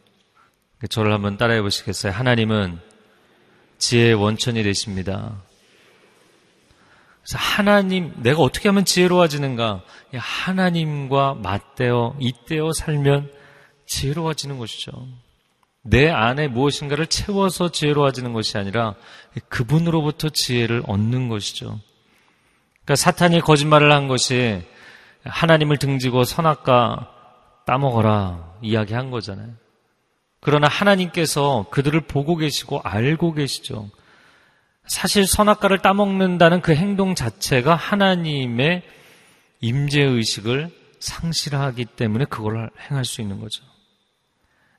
저를 0.89 1.13
한번 1.13 1.37
따라해 1.37 1.63
보시겠어요? 1.63 2.13
하나님은 2.13 2.81
지혜의 3.79 4.15
원천이 4.15 4.63
되십니다. 4.63 5.43
그래서 7.23 7.39
하나님, 7.39 8.13
내가 8.17 8.43
어떻게 8.43 8.69
하면 8.69 8.85
지혜로워지는가? 8.85 9.83
하나님과 10.15 11.35
맞대어, 11.35 12.17
이대어 12.19 12.73
살면 12.73 13.31
지혜로워지는 13.87 14.59
것이죠. 14.59 14.93
내 15.83 16.09
안에 16.09 16.49
무엇인가를 16.49 17.07
채워서 17.07 17.71
지혜로워지는 17.71 18.33
것이 18.33 18.57
아니라 18.59 18.95
그분으로부터 19.49 20.29
지혜를 20.29 20.83
얻는 20.87 21.29
것이죠. 21.29 21.81
그러니까 22.85 22.97
사탄이 22.97 23.41
거짓말을 23.41 23.93
한 23.93 24.09
것이 24.09 24.63
하나님을 25.25 25.79
등지고 25.79 26.25
선악과 26.25 27.12
따먹어라 27.65 28.57
이야기한 28.63 29.11
거잖아요. 29.11 29.55
그러나 30.41 30.67
하나님께서 30.69 31.67
그들을 31.71 32.01
보고 32.03 32.37
계시고 32.37 32.81
알고 32.83 33.35
계시죠. 33.35 33.91
사실 34.87 35.27
선악과를 35.27 35.79
따먹는다는 35.79 36.61
그 36.61 36.75
행동 36.75 37.15
자체가 37.15 37.75
하나님의 37.75 38.83
임재 39.61 40.03
의식을 40.03 40.71
상실하기 40.99 41.85
때문에 41.85 42.25
그걸 42.25 42.71
행할 42.91 43.05
수 43.05 43.21
있는 43.21 43.41
거죠. 43.41 43.63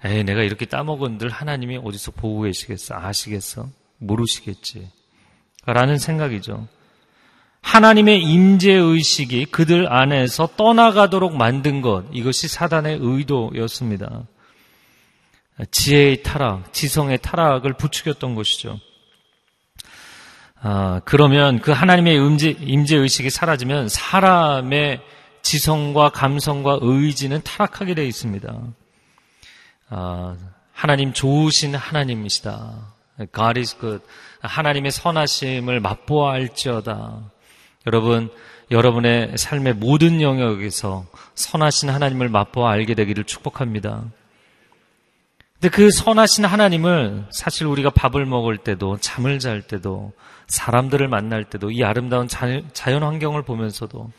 에이, 0.06 0.26
내가 0.26 0.44
이렇게 0.44 0.66
따먹은들 0.66 1.30
하나님이 1.30 1.78
어디서 1.78 2.12
보고 2.12 2.42
계시겠어? 2.42 2.96
아시겠어? 2.96 3.70
모르시겠지. 4.00 4.90
라는 5.66 5.98
생각이죠. 5.98 6.68
하나님의 7.64 8.22
임재 8.22 8.72
의식이 8.72 9.46
그들 9.46 9.92
안에서 9.92 10.50
떠나가도록 10.56 11.36
만든 11.36 11.82
것 11.82 12.06
이것이 12.12 12.48
사단의 12.48 13.00
의도였습니다. 13.02 14.28
지혜의 15.72 16.24
타락, 16.24 16.74
지성의 16.74 17.20
타락을 17.22 17.74
부추겼던 17.74 18.36
것이죠. 18.36 18.80
아, 20.62 21.02
그러면 21.06 21.60
그 21.60 21.72
하나님의 21.72 22.16
임재, 22.16 22.58
임재 22.60 22.98
의식이 22.98 23.30
사라지면 23.30 23.90
사람의 23.90 25.02
지성과 25.42 26.10
감성과 26.10 26.80
의지는 26.82 27.42
타락하게 27.44 27.96
되어 27.96 28.06
있습니다. 28.06 28.56
아, 29.90 30.38
하나님 30.72 31.14
좋으신 31.14 31.76
하나님이시다. 31.76 32.94
God 33.34 33.60
is 33.60 33.78
good. 33.80 34.04
하나님의 34.42 34.92
선하심을 34.92 35.80
맛보아 35.80 36.34
알지어다. 36.34 37.33
여러분, 37.86 38.30
여러분의 38.72 39.34
삶의 39.38 39.74
모든 39.76 40.22
영역에서 40.22 41.06
선하신 41.36 41.90
하나님을 41.90 42.30
맛보아 42.30 42.72
알게 42.72 42.96
되기를 42.96 43.26
축복합니다. 43.26 44.06
근데 45.54 45.70
그 45.70 45.92
선하신 45.92 46.46
하나님을 46.46 47.26
사실 47.32 47.68
우리가 47.68 47.90
밥을 47.90 48.26
먹을 48.26 48.58
때도 48.58 48.98
잠을 48.98 49.40
잘 49.40 49.62
때도 49.62 50.12
사람들을 50.48 51.08
만날 51.08 51.46
때도 51.46 51.72
이 51.72 51.84
아름다운 51.84 52.28
자연 52.28 53.04
환경을 53.04 53.44
보면서도 53.44 54.12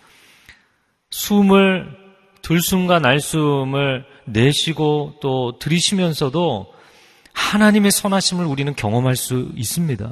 숨을 1.11 2.05
들숨과 2.43 2.99
날숨을 2.99 4.05
내쉬고 4.27 5.17
또 5.21 5.59
들이쉬면서도 5.59 6.73
하나님의 7.33 7.91
선하심을 7.91 8.45
우리는 8.45 8.75
경험할 8.75 9.17
수 9.17 9.51
있습니다. 9.55 10.11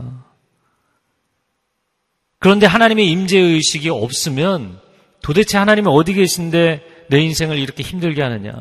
그런데 2.42 2.66
하나님의 2.66 3.08
임재 3.08 3.38
의식이 3.38 3.88
없으면 3.88 4.80
도대체 5.22 5.58
하나님이 5.58 5.86
어디 5.88 6.12
계신데 6.12 7.06
내 7.08 7.20
인생을 7.20 7.56
이렇게 7.56 7.84
힘들게 7.84 8.20
하느냐? 8.20 8.52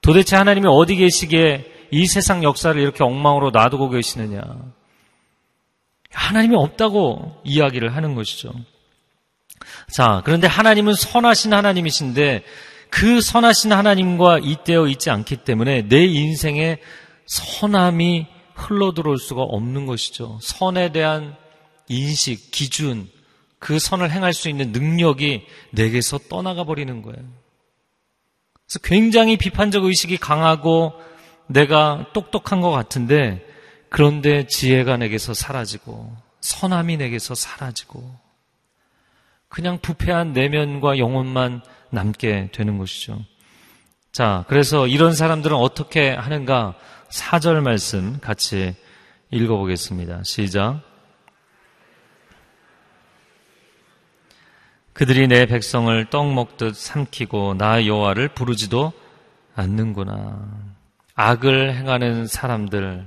도대체 0.00 0.36
하나님이 0.36 0.68
어디 0.70 0.96
계시기에 0.96 1.66
이 1.90 2.06
세상 2.06 2.42
역사를 2.42 2.80
이렇게 2.80 3.04
엉망으로 3.04 3.50
놔두고 3.50 3.90
계시느냐? 3.90 4.40
하나님이 6.12 6.56
없다고 6.56 7.42
이야기를 7.44 7.94
하는 7.94 8.14
것이죠. 8.14 8.54
자, 9.92 10.22
그런데 10.24 10.46
하나님은 10.46 10.94
선하신 10.94 11.52
하나님이신데 11.52 12.42
그 12.88 13.20
선하신 13.20 13.72
하나님과 13.72 14.38
이때어 14.38 14.86
있지 14.86 15.10
않기 15.10 15.44
때문에 15.44 15.88
내 15.88 16.06
인생에 16.06 16.78
선함이 17.26 18.28
흘러들어올 18.54 19.18
수가 19.18 19.42
없는 19.42 19.84
것이죠. 19.84 20.38
선에 20.40 20.90
대한 20.90 21.36
인식, 21.88 22.50
기준, 22.50 23.08
그 23.58 23.78
선을 23.78 24.10
행할 24.10 24.32
수 24.32 24.48
있는 24.48 24.72
능력이 24.72 25.46
내게서 25.70 26.18
떠나가 26.28 26.64
버리는 26.64 27.02
거예요. 27.02 27.18
그래서 28.66 28.78
굉장히 28.82 29.36
비판적 29.36 29.84
의식이 29.84 30.16
강하고 30.18 30.92
내가 31.46 32.06
똑똑한 32.12 32.60
것 32.60 32.70
같은데 32.70 33.44
그런데 33.88 34.46
지혜가 34.46 34.96
내게서 34.96 35.34
사라지고 35.34 36.14
선함이 36.40 36.96
내게서 36.96 37.34
사라지고 37.34 38.18
그냥 39.48 39.78
부패한 39.78 40.32
내면과 40.32 40.98
영혼만 40.98 41.62
남게 41.90 42.50
되는 42.52 42.76
것이죠. 42.76 43.24
자, 44.10 44.44
그래서 44.48 44.86
이런 44.86 45.12
사람들은 45.12 45.56
어떻게 45.56 46.10
하는가? 46.10 46.74
4절 47.08 47.60
말씀 47.62 48.18
같이 48.20 48.74
읽어보겠습니다. 49.30 50.22
시작. 50.24 50.82
그들이 54.94 55.26
내 55.26 55.46
백성을 55.46 56.04
떡 56.08 56.32
먹듯 56.32 56.76
삼키고 56.76 57.54
나 57.54 57.84
여호와를 57.84 58.28
부르지도 58.28 58.92
않는구나. 59.54 60.48
악을 61.16 61.74
행하는 61.74 62.26
사람들, 62.26 63.06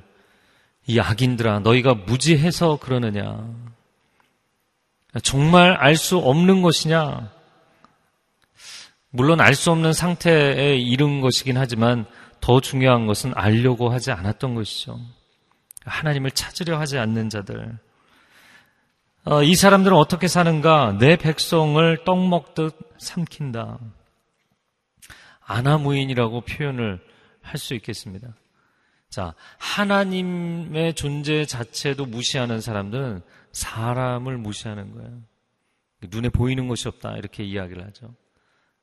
이 0.86 1.00
악인들아, 1.00 1.60
너희가 1.60 1.94
무지해서 1.94 2.78
그러느냐? 2.78 3.50
정말 5.24 5.74
알 5.74 5.96
수 5.96 6.18
없는 6.18 6.62
것이냐? 6.62 7.32
물론 9.10 9.40
알 9.42 9.56
수 9.56 9.72
없는 9.72 9.94
상태에 9.94 10.76
이른 10.76 11.22
것이긴 11.22 11.58
하지만 11.58 12.06
더 12.42 12.60
중요한 12.60 13.08
것은 13.08 13.32
알려고 13.34 13.90
하지 13.90 14.12
않았던 14.12 14.56
것이죠. 14.56 15.00
하나님을 15.86 16.32
찾으려 16.32 16.78
하지 16.80 16.98
않는 16.98 17.30
자들. 17.30 17.78
어, 19.30 19.44
이 19.44 19.56
사람들은 19.56 19.96
어떻게 19.98 20.30
사는가? 20.30 21.00
내 21.00 21.18
백성을 21.18 21.98
떡 22.06 22.30
먹듯 22.30 22.74
삼킨다. 22.98 23.78
아나무인이라고 25.42 26.42
표현을 26.42 27.02
할 27.42 27.60
수 27.60 27.74
있겠습니다. 27.76 28.30
자, 29.10 29.34
하나님의 29.58 30.94
존재 30.94 31.44
자체도 31.44 32.06
무시하는 32.06 32.62
사람들은 32.62 33.22
사람을 33.52 34.38
무시하는 34.38 34.94
거예요. 34.94 35.22
눈에 36.10 36.30
보이는 36.30 36.70
것이 36.70 36.88
없다. 36.88 37.18
이렇게 37.18 37.44
이야기를 37.44 37.86
하죠. 37.88 38.14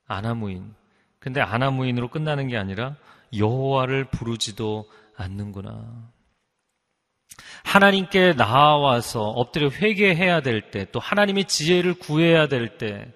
아나무인. 0.07 0.75
근데 1.21 1.41
아나무인으로 1.41 2.09
끝나는 2.09 2.49
게 2.49 2.59
아니라 2.59 2.97
여호와를 3.35 4.05
부르지도 4.11 4.91
않는구나. 5.17 6.11
하나님께 7.65 8.35
나와서 8.35 9.23
엎드려 9.23 9.69
회개해야 9.69 10.43
될 10.43 10.71
때, 10.71 10.87
또 10.93 11.01
하나님의 11.01 11.47
지혜를 11.47 11.95
구해야 11.95 12.47
될 12.47 12.79
때, 12.79 13.13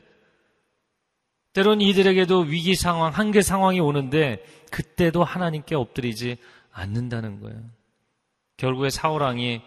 때론 1.53 1.81
이들에게도 1.81 2.41
위기 2.41 2.75
상황, 2.75 3.13
한계 3.13 3.43
상황이 3.43 3.79
오는데, 3.79 4.43
그때도 4.71 5.23
하나님께 5.23 5.77
엎드리지 5.77 6.39
않는다는 6.73 7.41
거예요. 7.41 7.61
결국에 8.57 8.91
사울왕이 8.91 9.63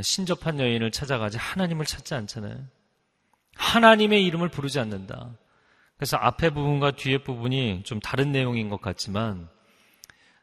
신접한 0.00 0.60
여인을 0.60 0.90
찾아가지 0.90 1.38
하나님을 1.38 1.86
찾지 1.86 2.14
않잖아요. 2.14 2.58
하나님의 3.56 4.24
이름을 4.26 4.48
부르지 4.48 4.78
않는다. 4.78 5.30
그래서 5.96 6.16
앞에 6.16 6.50
부분과 6.50 6.92
뒤에 6.92 7.18
부분이 7.18 7.82
좀 7.84 7.98
다른 8.00 8.30
내용인 8.30 8.68
것 8.68 8.80
같지만 8.80 9.48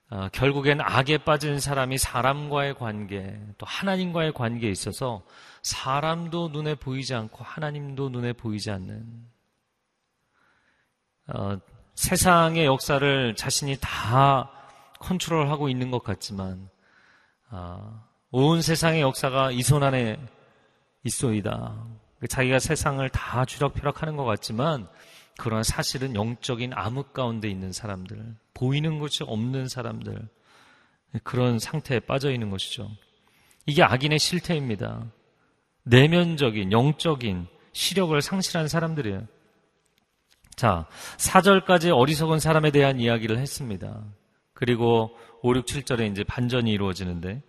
어, 0.10 0.30
결국엔 0.32 0.82
악에 0.82 1.20
빠진 1.20 1.60
사람이 1.60 1.98
사람과의 1.98 2.76
관계, 2.76 3.40
또 3.58 3.66
하나님과의 3.66 4.34
관계에 4.34 4.70
있어서 4.70 5.24
사람도 5.64 6.50
눈에 6.50 6.76
보이지 6.76 7.16
않고 7.16 7.44
하나님도 7.44 8.10
눈에 8.10 8.34
보이지 8.34 8.70
않는 8.72 9.06
어, 11.28 11.58
세상의 11.96 12.66
역사를 12.66 13.36
자신이 13.36 13.78
다 13.82 14.52
컨트롤하고 15.00 15.70
있는 15.70 15.90
것 15.90 16.04
같지만 16.04 16.70
어, 17.50 18.04
온 18.32 18.62
세상의 18.62 19.02
역사가 19.02 19.52
이 19.52 19.62
손 19.62 19.82
안에 19.84 20.20
있소이다. 21.04 21.84
자기가 22.30 22.60
세상을 22.60 23.08
다 23.10 23.46
쥐락펴락하는 23.46 24.16
것 24.18 24.26
같지만 24.26 24.88
그러나 25.38 25.64
사실은 25.64 26.16
영적인 26.16 26.72
암흑 26.74 27.14
가운데 27.14 27.50
있는 27.50 27.72
사람들, 27.72 28.36
보이는 28.54 29.00
것이 29.00 29.24
없는 29.24 29.68
사람들, 29.68 30.28
그런 31.24 31.60
상태에 31.60 32.00
빠져 32.00 32.32
있는 32.32 32.50
것이죠. 32.50 32.90
이게 33.66 33.84
악인의 33.84 34.20
실태입니다. 34.20 35.12
내면적인, 35.84 36.72
영적인 36.72 37.48
시력을 37.74 38.22
상실한 38.22 38.68
사람들이에요. 38.68 39.28
자, 40.56 40.88
4절까지 41.18 41.96
어리석은 41.96 42.40
사람에 42.40 42.72
대한 42.72 43.00
이야기를 43.00 43.38
했습니다. 43.38 44.04
그리고 44.54 45.18
5, 45.42 45.54
6, 45.54 45.66
7절에 45.66 46.10
이제 46.12 46.24
반전이 46.24 46.72
이루어지는데, 46.72 47.42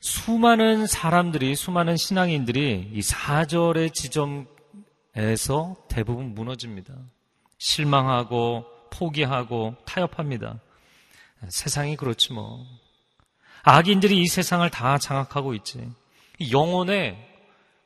수많은 0.00 0.86
사람들이, 0.86 1.54
수많은 1.54 1.96
신앙인들이 1.96 2.90
이 2.94 3.00
4절의 3.00 3.92
지점 3.92 4.46
에서 5.16 5.76
대부분 5.88 6.34
무너집니다. 6.34 6.94
실망하고 7.58 8.66
포기하고 8.90 9.74
타협합니다. 9.86 10.60
세상이 11.48 11.96
그렇지 11.96 12.34
뭐. 12.34 12.64
악인들이 13.62 14.20
이 14.20 14.26
세상을 14.26 14.68
다 14.70 14.98
장악하고 14.98 15.54
있지. 15.54 15.90
영혼에 16.52 17.16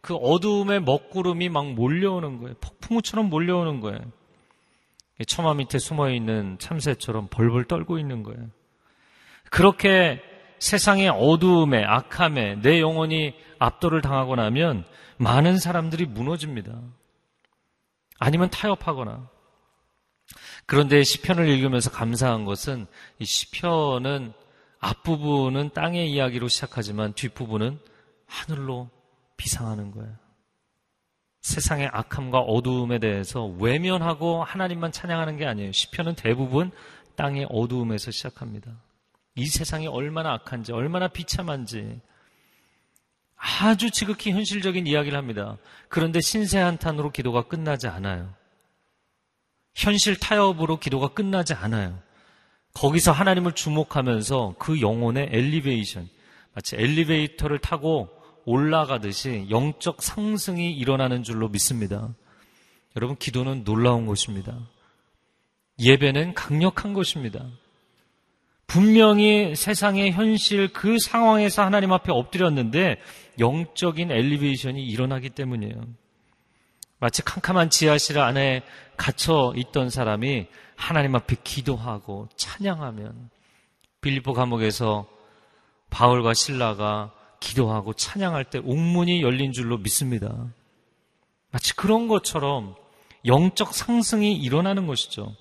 그 0.01 0.14
어두움의 0.14 0.81
먹구름이 0.83 1.49
막 1.51 1.73
몰려오는 1.73 2.38
거예요. 2.38 2.55
폭풍우처럼 2.61 3.31
몰려오는 3.31 3.81
거예요. 3.81 4.01
처마 5.27 5.55
밑에 5.55 5.79
숨어 5.79 6.11
있는 6.11 6.59
참새처럼 6.59 7.29
벌벌 7.31 7.64
떨고 7.64 7.99
있는 7.99 8.23
거예요. 8.23 8.49
그렇게 9.51 10.21
세상의 10.59 11.09
어두움에 11.11 11.85
악함에 11.85 12.57
내 12.62 12.81
영혼이 12.81 13.35
압도를 13.59 14.01
당하고 14.01 14.37
나면 14.37 14.85
많은 15.19 15.59
사람들이 15.59 16.07
무너집니다. 16.07 16.73
아니면 18.20 18.50
타협하거나. 18.50 19.28
그런데 20.66 21.02
시편을 21.02 21.48
읽으면서 21.48 21.90
감사한 21.90 22.44
것은 22.44 22.87
이 23.18 23.24
시편은 23.24 24.33
앞부분은 24.78 25.70
땅의 25.70 26.12
이야기로 26.12 26.46
시작하지만 26.46 27.12
뒷부분은 27.14 27.80
하늘로 28.26 28.88
비상하는 29.37 29.90
거예요. 29.90 30.14
세상의 31.40 31.88
악함과 31.92 32.40
어두움에 32.40 32.98
대해서 32.98 33.46
외면하고 33.46 34.44
하나님만 34.44 34.92
찬양하는 34.92 35.38
게 35.38 35.46
아니에요. 35.46 35.72
시편은 35.72 36.14
대부분 36.14 36.70
땅의 37.16 37.46
어두움에서 37.50 38.11
시작합니다. 38.11 38.70
이 39.35 39.46
세상이 39.46 39.87
얼마나 39.87 40.35
악한지, 40.35 40.72
얼마나 40.72 41.09
비참한지 41.09 42.00
아주 43.40 43.90
지극히 43.90 44.33
현실적인 44.33 44.87
이야기를 44.87 45.16
합니다. 45.16 45.57
그런데 45.88 46.20
신세 46.20 46.59
한탄으로 46.59 47.11
기도가 47.11 47.42
끝나지 47.42 47.87
않아요. 47.87 48.35
현실 49.74 50.18
타협으로 50.18 50.79
기도가 50.79 51.09
끝나지 51.09 51.55
않아요. 51.55 51.98
거기서 52.74 53.12
하나님을 53.12 53.53
주목하면서 53.53 54.57
그 54.59 54.81
영혼의 54.81 55.31
엘리베이션, 55.33 56.09
마치 56.55 56.76
엘리베이터를 56.76 57.59
타고 57.59 58.11
올라가듯이 58.44 59.46
영적 59.50 60.03
상승이 60.03 60.72
일어나는 60.72 61.22
줄로 61.22 61.48
믿습니다. 61.48 62.14
여러분, 62.96 63.16
기도는 63.16 63.64
놀라운 63.64 64.07
것입니다. 64.07 64.59
예배는 65.79 66.35
강력한 66.35 66.92
것입니다. 66.92 67.46
분명히 68.70 69.56
세상의 69.56 70.12
현실 70.12 70.72
그 70.72 70.96
상황에서 71.00 71.64
하나님 71.64 71.92
앞에 71.92 72.12
엎드렸는데 72.12 72.98
영적인 73.40 74.12
엘리베이션이 74.12 74.85
일어나기 74.85 75.28
때문이에요. 75.28 75.74
마치 77.00 77.22
캄캄한 77.22 77.70
지하실 77.70 78.20
안에 78.20 78.62
갇혀 78.96 79.52
있던 79.56 79.90
사람이 79.90 80.46
하나님 80.76 81.16
앞에 81.16 81.38
기도하고 81.42 82.28
찬양하면 82.37 83.30
빌리포 84.02 84.35
감옥에서 84.35 85.09
바울과 85.90 86.35
신라가 86.35 87.12
기도하고 87.40 87.94
찬양할 87.94 88.44
때 88.44 88.59
옥문이 88.59 89.20
열린 89.22 89.50
줄로 89.50 89.78
믿습니다. 89.78 90.46
마치 91.50 91.74
그런 91.74 92.06
것처럼 92.06 92.76
영적 93.26 93.74
상승이 93.74 94.37
일어나는 94.37 94.87
것이죠. 94.87 95.35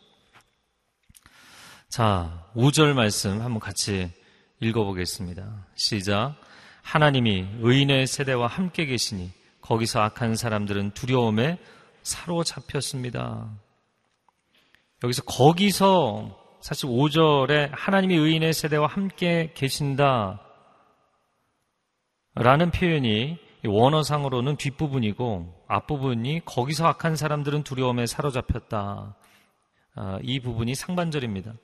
자, 1.89 2.45
5절 2.55 2.93
말씀 2.93 3.41
한번 3.41 3.59
같이 3.59 4.11
읽어보겠습니다. 4.59 5.65
시작. 5.73 6.35
하나님이 6.83 7.47
의인의 7.61 8.05
세대와 8.05 8.45
함께 8.45 8.85
계시니 8.85 9.31
거기서 9.61 9.99
악한 10.01 10.35
사람들은 10.35 10.91
두려움에 10.91 11.57
사로잡혔습니다. 12.03 13.49
여기서 15.03 15.23
거기서 15.23 16.59
사실 16.61 16.87
5절에 16.89 17.71
하나님이 17.71 18.17
의인의 18.17 18.53
세대와 18.53 18.85
함께 18.85 19.51
계신다 19.55 20.41
라는 22.35 22.69
표현이 22.69 23.39
원어상으로는 23.65 24.57
뒷부분이고 24.57 25.65
앞부분이 25.67 26.45
거기서 26.45 26.85
악한 26.85 27.15
사람들은 27.15 27.63
두려움에 27.63 28.05
사로잡혔다. 28.05 29.15
아, 29.95 30.19
이 30.21 30.39
부분이 30.39 30.75
상반절입니다. 30.75 31.55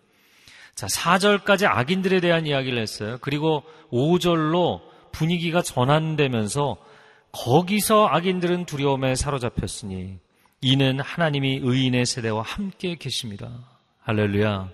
자, 0.75 0.87
4절까지 0.87 1.65
악인들에 1.65 2.19
대한 2.19 2.45
이야기를 2.45 2.77
했어요. 2.77 3.17
그리고 3.21 3.63
5절로 3.91 4.81
분위기가 5.11 5.61
전환되면서 5.61 6.77
거기서 7.31 8.07
악인들은 8.07 8.65
두려움에 8.65 9.15
사로잡혔으니 9.15 10.19
이는 10.61 10.99
하나님이 10.99 11.61
의인의 11.63 12.05
세대와 12.05 12.41
함께 12.41 12.95
계십니다. 12.95 13.49
할렐루야. 14.01 14.69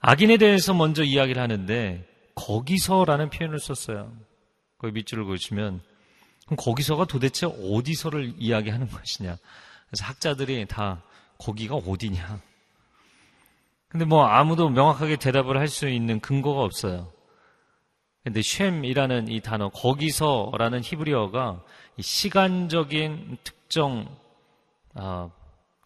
악인에 0.00 0.36
대해서 0.36 0.74
먼저 0.74 1.04
이야기를 1.04 1.40
하는데 1.40 2.04
거기서라는 2.34 3.30
표현을 3.30 3.58
썼어요. 3.60 4.12
거기 4.78 4.92
밑줄을 4.92 5.24
그으시면 5.24 5.80
그럼 6.46 6.56
거기서가 6.56 7.04
도대체 7.04 7.46
어디서를 7.46 8.34
이야기하는 8.38 8.88
것이냐. 8.88 9.36
그래서 9.88 10.04
학자들이 10.04 10.66
다 10.66 11.02
거기가 11.38 11.76
어디냐. 11.76 12.47
근데 13.88 14.04
뭐 14.04 14.26
아무도 14.26 14.68
명확하게 14.68 15.16
대답을 15.16 15.56
할 15.58 15.68
수 15.68 15.88
있는 15.88 16.20
근거가 16.20 16.62
없어요. 16.62 17.10
근데 18.24 18.42
쉔이라는 18.42 19.28
이 19.28 19.40
단어, 19.40 19.70
거기서라는 19.70 20.82
히브리어가 20.82 21.62
시간적인 22.00 23.38
특정 23.44 24.06
아, 24.94 25.30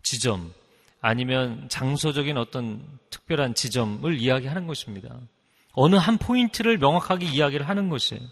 지점 0.03 0.53
아니면 1.01 1.69
장소적인 1.69 2.37
어떤 2.39 2.83
특별한 3.11 3.55
지점을 3.55 4.19
이야기하는 4.19 4.67
것입니다. 4.67 5.15
어느 5.73 5.97
한 5.97 6.19
포인트를 6.19 6.79
명확하게 6.79 7.27
이야기를 7.27 7.69
하는 7.69 7.89
것이에요. 7.89 8.23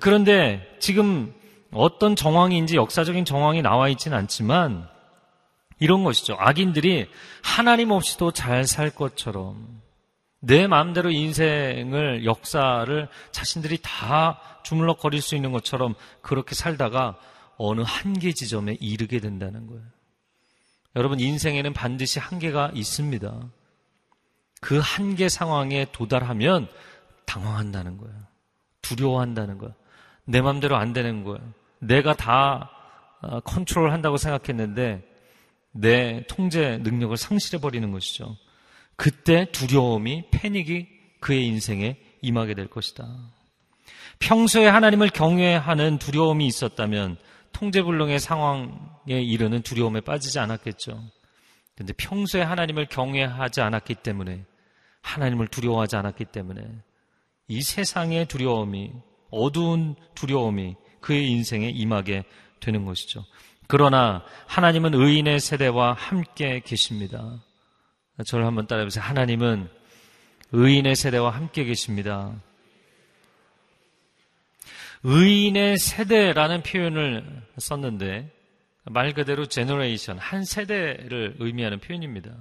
그런데 0.00 0.76
지금 0.80 1.34
어떤 1.72 2.16
정황인지 2.16 2.76
역사적인 2.76 3.24
정황이 3.24 3.62
나와 3.62 3.88
있지는 3.88 4.16
않지만 4.18 4.88
이런 5.80 6.04
것이죠. 6.04 6.36
악인들이 6.38 7.08
하나님 7.42 7.90
없이도 7.90 8.30
잘 8.32 8.66
살 8.66 8.90
것처럼 8.90 9.80
내 10.38 10.66
마음대로 10.66 11.10
인생을 11.10 12.24
역사를 12.24 13.08
자신들이 13.32 13.78
다 13.82 14.40
주물럭거릴 14.62 15.20
수 15.20 15.34
있는 15.34 15.52
것처럼 15.52 15.94
그렇게 16.22 16.54
살다가 16.54 17.18
어느 17.56 17.82
한계 17.84 18.32
지점에 18.32 18.76
이르게 18.80 19.20
된다는 19.20 19.66
거예요. 19.66 19.82
여러분 20.96 21.20
인생에는 21.20 21.72
반드시 21.72 22.18
한계가 22.18 22.70
있습니다. 22.74 23.40
그 24.60 24.78
한계 24.82 25.28
상황에 25.28 25.86
도달하면 25.92 26.68
당황한다는 27.26 27.96
거예요. 27.98 28.14
두려워한다는 28.82 29.58
거예요. 29.58 29.74
내 30.24 30.40
마음대로 30.40 30.76
안 30.76 30.92
되는 30.92 31.24
거예요. 31.24 31.40
내가 31.78 32.14
다 32.14 32.70
어, 33.22 33.40
컨트롤 33.40 33.92
한다고 33.92 34.16
생각했는데 34.16 35.09
내 35.72 36.24
통제 36.28 36.78
능력을 36.78 37.16
상실해 37.16 37.60
버리는 37.60 37.90
것이죠. 37.90 38.36
그때 38.96 39.50
두려움이 39.50 40.30
패닉이 40.30 40.88
그의 41.20 41.46
인생에 41.46 41.96
임하게 42.22 42.54
될 42.54 42.68
것이다. 42.68 43.06
평소에 44.18 44.66
하나님을 44.66 45.08
경외하는 45.08 45.98
두려움이 45.98 46.46
있었다면 46.46 47.16
통제불능의 47.52 48.20
상황에 48.20 49.20
이르는 49.20 49.62
두려움에 49.62 50.00
빠지지 50.00 50.38
않았겠죠. 50.38 51.02
근데 51.74 51.92
평소에 51.94 52.42
하나님을 52.42 52.86
경외하지 52.86 53.62
않았기 53.62 53.96
때문에 53.96 54.44
하나님을 55.00 55.48
두려워하지 55.48 55.96
않았기 55.96 56.26
때문에 56.26 56.62
이 57.48 57.62
세상의 57.62 58.26
두려움이 58.26 58.92
어두운 59.30 59.94
두려움이 60.14 60.76
그의 61.00 61.30
인생에 61.30 61.70
임하게 61.70 62.24
되는 62.60 62.84
것이죠. 62.84 63.24
그러나 63.70 64.24
하나님은 64.48 64.94
의인의 64.94 65.38
세대와 65.38 65.92
함께 65.94 66.60
계십니다. 66.64 67.40
저를 68.26 68.44
한번 68.44 68.66
따라해보세요. 68.66 69.02
하나님은 69.04 69.68
의인의 70.50 70.96
세대와 70.96 71.30
함께 71.30 71.64
계십니다. 71.64 72.34
의인의 75.04 75.78
세대라는 75.78 76.64
표현을 76.64 77.42
썼는데 77.58 78.30
말 78.86 79.14
그대로 79.14 79.46
generation, 79.46 80.18
한 80.18 80.44
세대를 80.44 81.36
의미하는 81.38 81.78
표현입니다. 81.78 82.34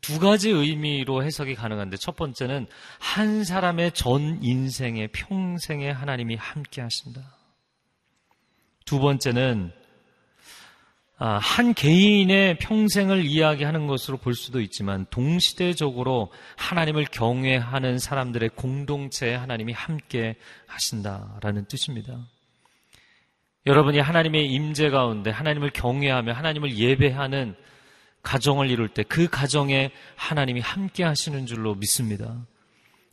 두 0.00 0.20
가지 0.20 0.50
의미로 0.50 1.24
해석이 1.24 1.56
가능한데 1.56 1.96
첫 1.96 2.14
번째는 2.14 2.68
한 3.00 3.42
사람의 3.42 3.92
전 3.92 4.38
인생의 4.40 5.08
평생에 5.08 5.90
하나님이 5.90 6.36
함께 6.36 6.80
하신다. 6.80 7.20
두 8.84 9.00
번째는 9.00 9.72
아, 9.76 9.81
한 11.24 11.72
개인의 11.72 12.58
평생을 12.58 13.24
이야기하는 13.24 13.86
것으로 13.86 14.16
볼 14.16 14.34
수도 14.34 14.60
있지만 14.60 15.06
동시대적으로 15.10 16.32
하나님을 16.56 17.04
경외하는 17.04 18.00
사람들의 18.00 18.50
공동체에 18.56 19.36
하나님이 19.36 19.72
함께 19.72 20.34
하신다라는 20.66 21.66
뜻입니다. 21.66 22.18
여러분이 23.66 24.00
하나님의 24.00 24.52
임재 24.52 24.90
가운데 24.90 25.30
하나님을 25.30 25.70
경외하며 25.70 26.32
하나님을 26.32 26.76
예배하는 26.76 27.54
가정을 28.22 28.68
이룰 28.70 28.88
때 28.88 29.04
그 29.04 29.28
가정에 29.28 29.92
하나님이 30.16 30.60
함께 30.60 31.04
하시는 31.04 31.46
줄로 31.46 31.76
믿습니다. 31.76 32.36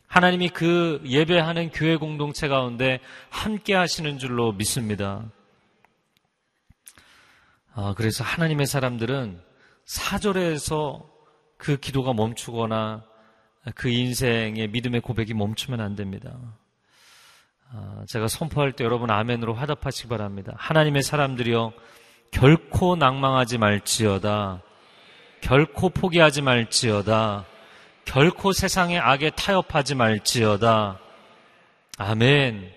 하나님이 0.08 0.48
그 0.48 1.00
예배하는 1.06 1.70
교회 1.70 1.94
공동체 1.96 2.48
가운데 2.48 2.98
함께 3.28 3.74
하시는 3.74 4.18
줄로 4.18 4.50
믿습니다. 4.50 5.30
아, 7.74 7.94
그래서 7.96 8.24
하나님의 8.24 8.66
사람들은 8.66 9.40
사절에서 9.84 11.08
그 11.56 11.76
기도가 11.76 12.12
멈추거나 12.12 13.04
그 13.74 13.88
인생의 13.88 14.68
믿음의 14.68 15.02
고백이 15.02 15.34
멈추면 15.34 15.80
안 15.80 15.94
됩니다. 15.94 16.38
아, 17.72 18.04
제가 18.08 18.26
선포할 18.26 18.72
때 18.72 18.84
여러분 18.84 19.10
아멘으로 19.10 19.54
화답하시기 19.54 20.08
바랍니다. 20.08 20.54
하나님의 20.56 21.02
사람들이여 21.02 21.72
결코 22.30 22.96
낭망하지 22.96 23.58
말지어다. 23.58 24.62
결코 25.40 25.90
포기하지 25.90 26.42
말지어다. 26.42 27.46
결코 28.04 28.52
세상의 28.52 28.98
악에 28.98 29.30
타협하지 29.30 29.94
말지어다. 29.94 30.98
아멘. 31.98 32.72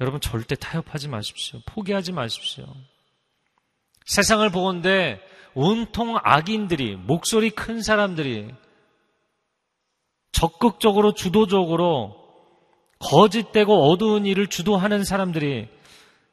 여러분 0.00 0.20
절대 0.20 0.54
타협하지 0.54 1.08
마십시오. 1.08 1.60
포기하지 1.66 2.12
마십시오. 2.12 2.66
세상을 4.04 4.48
보건대 4.50 5.20
온통 5.54 6.18
악인들이 6.22 6.96
목소리 6.96 7.50
큰 7.50 7.82
사람들이 7.82 8.54
적극적으로 10.32 11.12
주도적으로 11.12 12.16
거짓되고 12.98 13.90
어두운 13.90 14.26
일을 14.26 14.46
주도하는 14.46 15.04
사람들이 15.04 15.68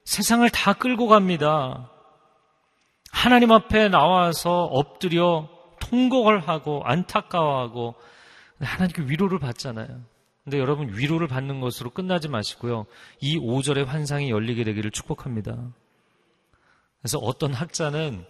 세상을 0.05 0.47
다 0.49 0.74
끌고 0.74 1.07
갑니다. 1.07 1.89
하나님 3.11 3.51
앞에 3.51 3.89
나와서 3.89 4.63
엎드려 4.63 5.49
통곡을 5.80 6.47
하고 6.47 6.82
안타까워하고 6.86 7.95
하나님께 8.59 9.03
위로를 9.03 9.39
받잖아요. 9.39 10.01
근데 10.43 10.59
여러분 10.59 10.89
위로를 10.93 11.28
받는 11.28 11.59
것으로 11.59 11.89
끝나지 11.89 12.30
마시고요. 12.30 12.86
이 13.20 13.38
5절의 13.38 13.86
환상이 13.86 14.30
열리게 14.30 14.63
되기를 14.63 14.91
축복합니다. 14.91 15.57
그래서 17.08 17.20
어떤 17.20 17.53
학자는 17.53 18.26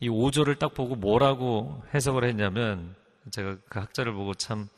이 0.00 0.08
5절을 0.08 0.58
딱 0.58 0.74
보고 0.74 0.96
뭐라고 0.96 1.80
해석을 1.94 2.24
했냐면 2.24 2.96
제가 3.30 3.56
그 3.68 3.78
학자를 3.78 4.14
보고 4.14 4.34
참 4.34 4.68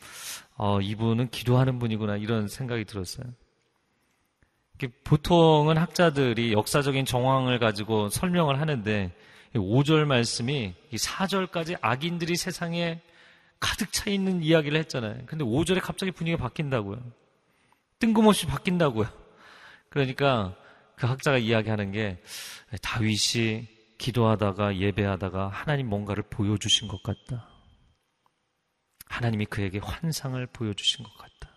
어, 0.59 0.83
이분은 0.83 1.31
기도하는 1.31 1.79
분이구나 1.79 2.19
이런 2.19 2.47
생각이 2.47 2.85
들었어요. 2.85 3.25
보통은 5.05 5.79
학자들이 5.79 6.53
역사적인 6.53 7.07
정황을 7.07 7.59
가지고 7.59 8.11
설명을 8.11 8.61
하는데 8.61 9.15
5절 9.55 10.05
말씀이 10.05 10.75
4절까지 10.93 11.79
악인들이 11.81 12.37
세상에 12.37 13.01
가득 13.61 13.95
차 13.95 14.11
있는 14.11 14.43
이야기를 14.43 14.79
했잖아요. 14.81 15.23
근데 15.25 15.43
5절에 15.43 15.81
갑자기 15.81 16.13
분위기가 16.13 16.43
바뀐다고요. 16.43 17.01
뜬금없이 17.99 18.47
바뀐다고요. 18.47 19.09
그러니까 19.89 20.55
그 20.99 21.07
학자가 21.07 21.39
이야기하는 21.39 21.93
게 21.93 22.21
다윗이 22.83 23.69
기도하다가 23.99 24.77
예배하다가 24.77 25.49
하나님 25.49 25.89
뭔가를 25.89 26.25
보여주신 26.29 26.89
것 26.89 27.03
같다. 27.03 27.49
하나님이 29.07 29.47
그에게 29.47 29.79
환상을 29.79 30.45
보여주신 30.47 31.05
것 31.05 31.17
같다. 31.17 31.55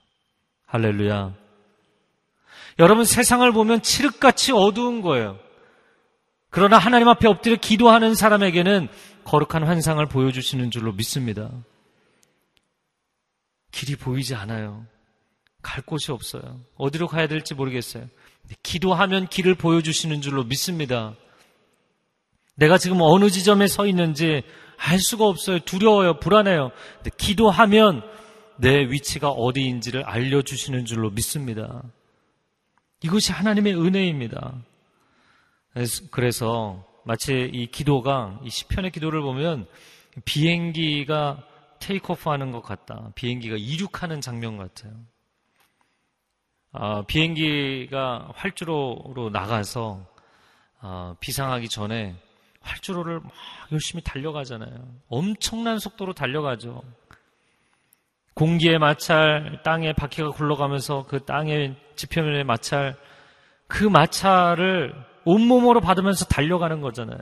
할렐루야. 0.68 1.36
여러분 2.80 3.04
세상을 3.04 3.52
보면 3.52 3.82
칠흑같이 3.82 4.52
어두운 4.54 5.02
거예요. 5.02 5.40
그러나 6.50 6.78
하나님 6.78 7.08
앞에 7.08 7.28
엎드려 7.28 7.56
기도하는 7.56 8.14
사람에게는 8.14 8.90
거룩한 9.24 9.64
환상을 9.64 10.06
보여주시는 10.08 10.72
줄로 10.72 10.94
믿습니다. 10.94 11.52
길이 13.72 13.96
보이지 13.96 14.36
않아요. 14.36 14.86
갈 15.62 15.84
곳이 15.84 16.12
없어요. 16.12 16.62
어디로 16.76 17.08
가야 17.08 17.28
될지 17.28 17.54
모르겠어요. 17.54 18.08
기도하면 18.64 19.28
길을 19.28 19.56
보여주시는 19.56 20.22
줄로 20.22 20.44
믿습니다. 20.44 21.16
내가 22.56 22.78
지금 22.78 22.98
어느 23.02 23.30
지점에 23.30 23.68
서 23.68 23.88
있는지 23.88 24.44
알 24.78 25.00
수가 25.00 25.26
없어요. 25.26 25.60
두려워요. 25.60 26.20
불안해요. 26.20 26.72
기도하면 27.18 28.04
내 28.58 28.82
위치가 28.90 29.30
어디인지를 29.30 30.04
알려주시는 30.04 30.86
줄로 30.86 31.10
믿습니다. 31.12 31.84
이것이 33.04 33.32
하나님의 33.32 33.76
은혜입니다. 33.76 34.54
그래서 36.12 36.86
마치 37.04 37.50
이 37.52 37.68
기도가 37.68 38.40
이 38.44 38.50
시편의 38.50 38.92
기도를 38.92 39.22
보면 39.22 39.66
비행기가 40.26 41.44
테이크오프 41.80 42.30
하는 42.30 42.52
것 42.52 42.62
같다. 42.62 43.12
비행기가 43.16 43.56
이륙하는 43.58 44.22
장면 44.22 44.58
같아요. 44.58 44.94
아, 46.74 47.04
비행기가 47.06 48.30
활주로로 48.36 49.30
나가서 49.32 50.06
아, 50.80 51.16
비상하기 51.20 51.70
전에 51.70 52.16
활주로를 52.62 53.20
막 53.20 53.32
열심히 53.72 54.04
달려가잖아요. 54.04 54.88
엄청난 55.10 55.80
속도로 55.80 56.14
달려가죠. 56.14 56.82
공기의 58.34 58.80
마찰, 58.80 59.62
땅에 59.64 59.94
바퀴가 59.94 60.30
굴러가면서 60.32 61.06
그 61.08 61.26
땅의 61.26 61.76
지표면의 61.96 62.46
마찰, 62.46 62.96
그 63.68 63.84
마찰을 63.84 64.94
온몸으로 65.26 65.82
받으면서 65.82 66.26
달려가는 66.26 66.82
거잖아요. 66.82 67.20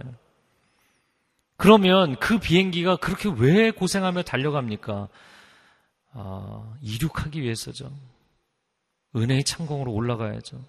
그러면 1.58 2.16
그 2.18 2.38
비행기가 2.38 2.96
그렇게 2.98 3.30
왜 3.36 3.72
고생하며 3.72 4.24
달려갑니까? 4.24 5.10
아, 6.14 6.74
이륙하기 6.82 7.42
위해서죠. 7.42 7.92
은혜의 9.16 9.44
창공으로 9.44 9.92
올라가야죠. 9.92 10.64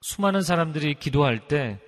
수많은 0.00 0.42
사람들이 0.42 0.94
기도할 0.94 1.46
때 1.48 1.80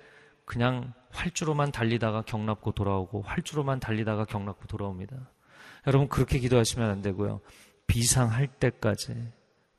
그냥 0.45 0.93
활주로만 1.11 1.71
달리다가 1.71 2.21
경납고 2.21 2.71
돌아오고 2.71 3.21
활주로만 3.21 3.79
달리다가 3.79 4.25
경납고 4.25 4.67
돌아옵니다. 4.67 5.31
여러분 5.87 6.07
그렇게 6.07 6.39
기도하시면 6.39 6.89
안 6.89 7.01
되고요. 7.01 7.41
비상할 7.87 8.47
때까지 8.47 9.13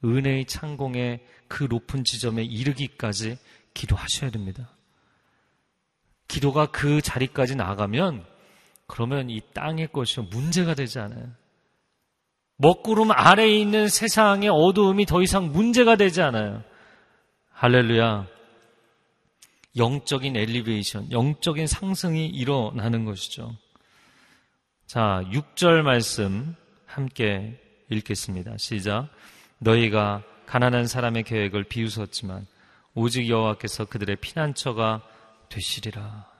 은혜의 0.04 0.46
창공의 0.46 1.24
그 1.48 1.64
높은 1.64 2.04
지점에 2.04 2.44
이르기까지 2.44 3.38
기도하셔야 3.74 4.30
됩니다. 4.30 4.70
기도가 6.28 6.66
그 6.66 7.00
자리까지 7.00 7.56
나가면 7.56 8.24
그러면 8.86 9.30
이 9.30 9.40
땅의 9.52 9.88
것이 9.92 10.20
문제가 10.20 10.74
되지 10.74 10.98
않아요. 10.98 11.32
먹구름 12.56 13.10
아래에 13.10 13.58
있는 13.58 13.88
세상의 13.88 14.48
어두움이 14.48 15.06
더 15.06 15.22
이상 15.22 15.52
문제가 15.52 15.96
되지 15.96 16.22
않아요. 16.22 16.62
할렐루야. 17.52 18.26
영적인 19.76 20.36
엘리베이션, 20.36 21.10
영적인 21.12 21.66
상승이 21.66 22.26
일어나는 22.26 23.04
것이죠. 23.04 23.54
자, 24.86 25.22
6절 25.32 25.82
말씀 25.82 26.54
함께 26.86 27.60
읽겠습니다. 27.90 28.56
시작. 28.56 29.08
너희가 29.58 30.22
가난한 30.46 30.86
사람의 30.86 31.24
계획을 31.24 31.64
비웃었지만 31.64 32.46
오직 32.94 33.28
여호와께서 33.28 33.84
그들의 33.84 34.16
피난처가 34.16 35.02
되시리라. 35.50 36.35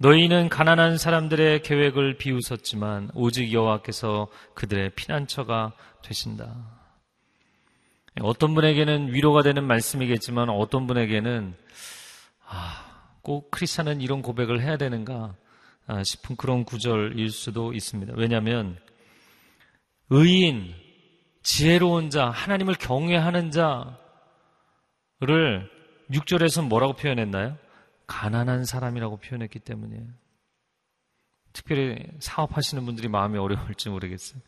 너희는 0.00 0.48
가난한 0.48 0.96
사람들의 0.96 1.62
계획을 1.62 2.18
비웃었지만 2.18 3.10
오직 3.14 3.52
여호와께서 3.52 4.28
그들의 4.54 4.90
피난처가 4.90 5.72
되신다. 6.04 6.54
어떤 8.20 8.54
분에게는 8.54 9.12
위로가 9.12 9.42
되는 9.42 9.64
말씀이겠지만 9.64 10.50
어떤 10.50 10.86
분에게는 10.86 11.54
아, 12.46 12.84
꼭 13.22 13.50
크리스찬은 13.50 14.00
이런 14.00 14.22
고백을 14.22 14.62
해야 14.62 14.76
되는가 14.76 15.34
아, 15.88 16.04
싶은 16.04 16.36
그런 16.36 16.64
구절일 16.64 17.30
수도 17.30 17.72
있습니다. 17.72 18.14
왜냐하면 18.16 18.78
의인, 20.10 20.74
지혜로운 21.42 22.10
자, 22.10 22.30
하나님을 22.30 22.74
경외하는 22.74 23.50
자를 23.50 23.96
6절에서 26.12 26.68
뭐라고 26.68 26.92
표현했나요? 26.92 27.58
가난한 28.08 28.64
사람이라고 28.64 29.18
표현했기 29.18 29.60
때문이에요. 29.60 30.08
특별히 31.52 32.04
사업하시는 32.18 32.84
분들이 32.84 33.08
마음이 33.08 33.38
어려울지 33.38 33.90
모르겠어요. 33.90 34.40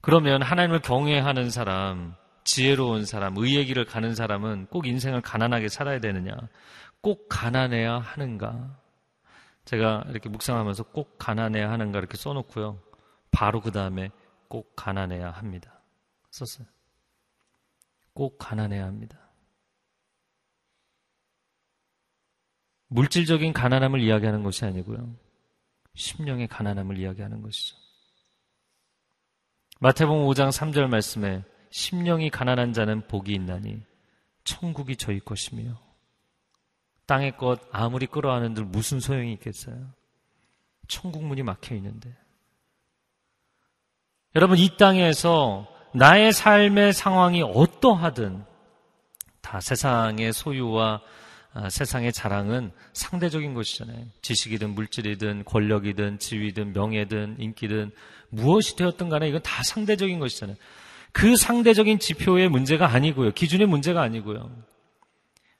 그러면 0.00 0.42
하나님을 0.42 0.80
경외하는 0.80 1.50
사람, 1.50 2.14
지혜로운 2.42 3.06
사람, 3.06 3.36
의의 3.36 3.66
길을 3.66 3.84
가는 3.84 4.14
사람은 4.14 4.66
꼭 4.66 4.86
인생을 4.86 5.20
가난하게 5.20 5.68
살아야 5.68 6.00
되느냐? 6.00 6.34
꼭 7.00 7.28
가난해야 7.28 7.98
하는가? 7.98 8.78
제가 9.64 10.04
이렇게 10.08 10.28
묵상하면서 10.28 10.84
꼭 10.84 11.16
가난해야 11.18 11.70
하는가 11.70 11.98
이렇게 11.98 12.16
써놓고요. 12.16 12.80
바로 13.30 13.60
그 13.60 13.70
다음에 13.72 14.10
꼭 14.48 14.74
가난해야 14.76 15.30
합니다. 15.30 15.80
썼어요. 16.30 16.66
꼭 18.12 18.36
가난해야 18.38 18.84
합니다. 18.84 19.23
물질적인 22.94 23.52
가난함을 23.52 24.00
이야기하는 24.00 24.44
것이 24.44 24.64
아니고요. 24.64 25.16
심령의 25.96 26.46
가난함을 26.46 26.96
이야기하는 26.96 27.42
것이죠. 27.42 27.76
마태복음 29.80 30.24
5장 30.26 30.50
3절 30.50 30.86
말씀에 30.86 31.42
심령이 31.70 32.30
가난한 32.30 32.72
자는 32.72 33.04
복이 33.08 33.34
있나니 33.34 33.82
천국이 34.44 34.94
저희 34.94 35.18
것이며 35.18 35.76
땅의 37.06 37.36
것 37.36 37.60
아무리 37.72 38.06
끌어안은들 38.06 38.64
무슨 38.64 39.00
소용이 39.00 39.32
있겠어요? 39.34 39.90
천국 40.86 41.24
문이 41.24 41.42
막혀 41.42 41.74
있는데. 41.74 42.16
여러분 44.36 44.56
이 44.56 44.76
땅에서 44.76 45.66
나의 45.94 46.32
삶의 46.32 46.92
상황이 46.92 47.42
어떠하든 47.42 48.44
다 49.40 49.60
세상의 49.60 50.32
소유와 50.32 51.02
아, 51.56 51.70
세상의 51.70 52.12
자랑은 52.12 52.72
상대적인 52.94 53.54
것이잖아요. 53.54 54.06
지식이든 54.22 54.70
물질이든 54.70 55.44
권력이든 55.44 56.18
지위든 56.18 56.72
명예든 56.72 57.36
인기든 57.38 57.92
무엇이 58.28 58.74
되었든 58.74 59.08
간에 59.08 59.28
이건 59.28 59.40
다 59.42 59.62
상대적인 59.62 60.18
것이잖아요. 60.18 60.56
그 61.12 61.36
상대적인 61.36 62.00
지표의 62.00 62.48
문제가 62.48 62.88
아니고요. 62.88 63.30
기준의 63.30 63.68
문제가 63.68 64.02
아니고요. 64.02 64.50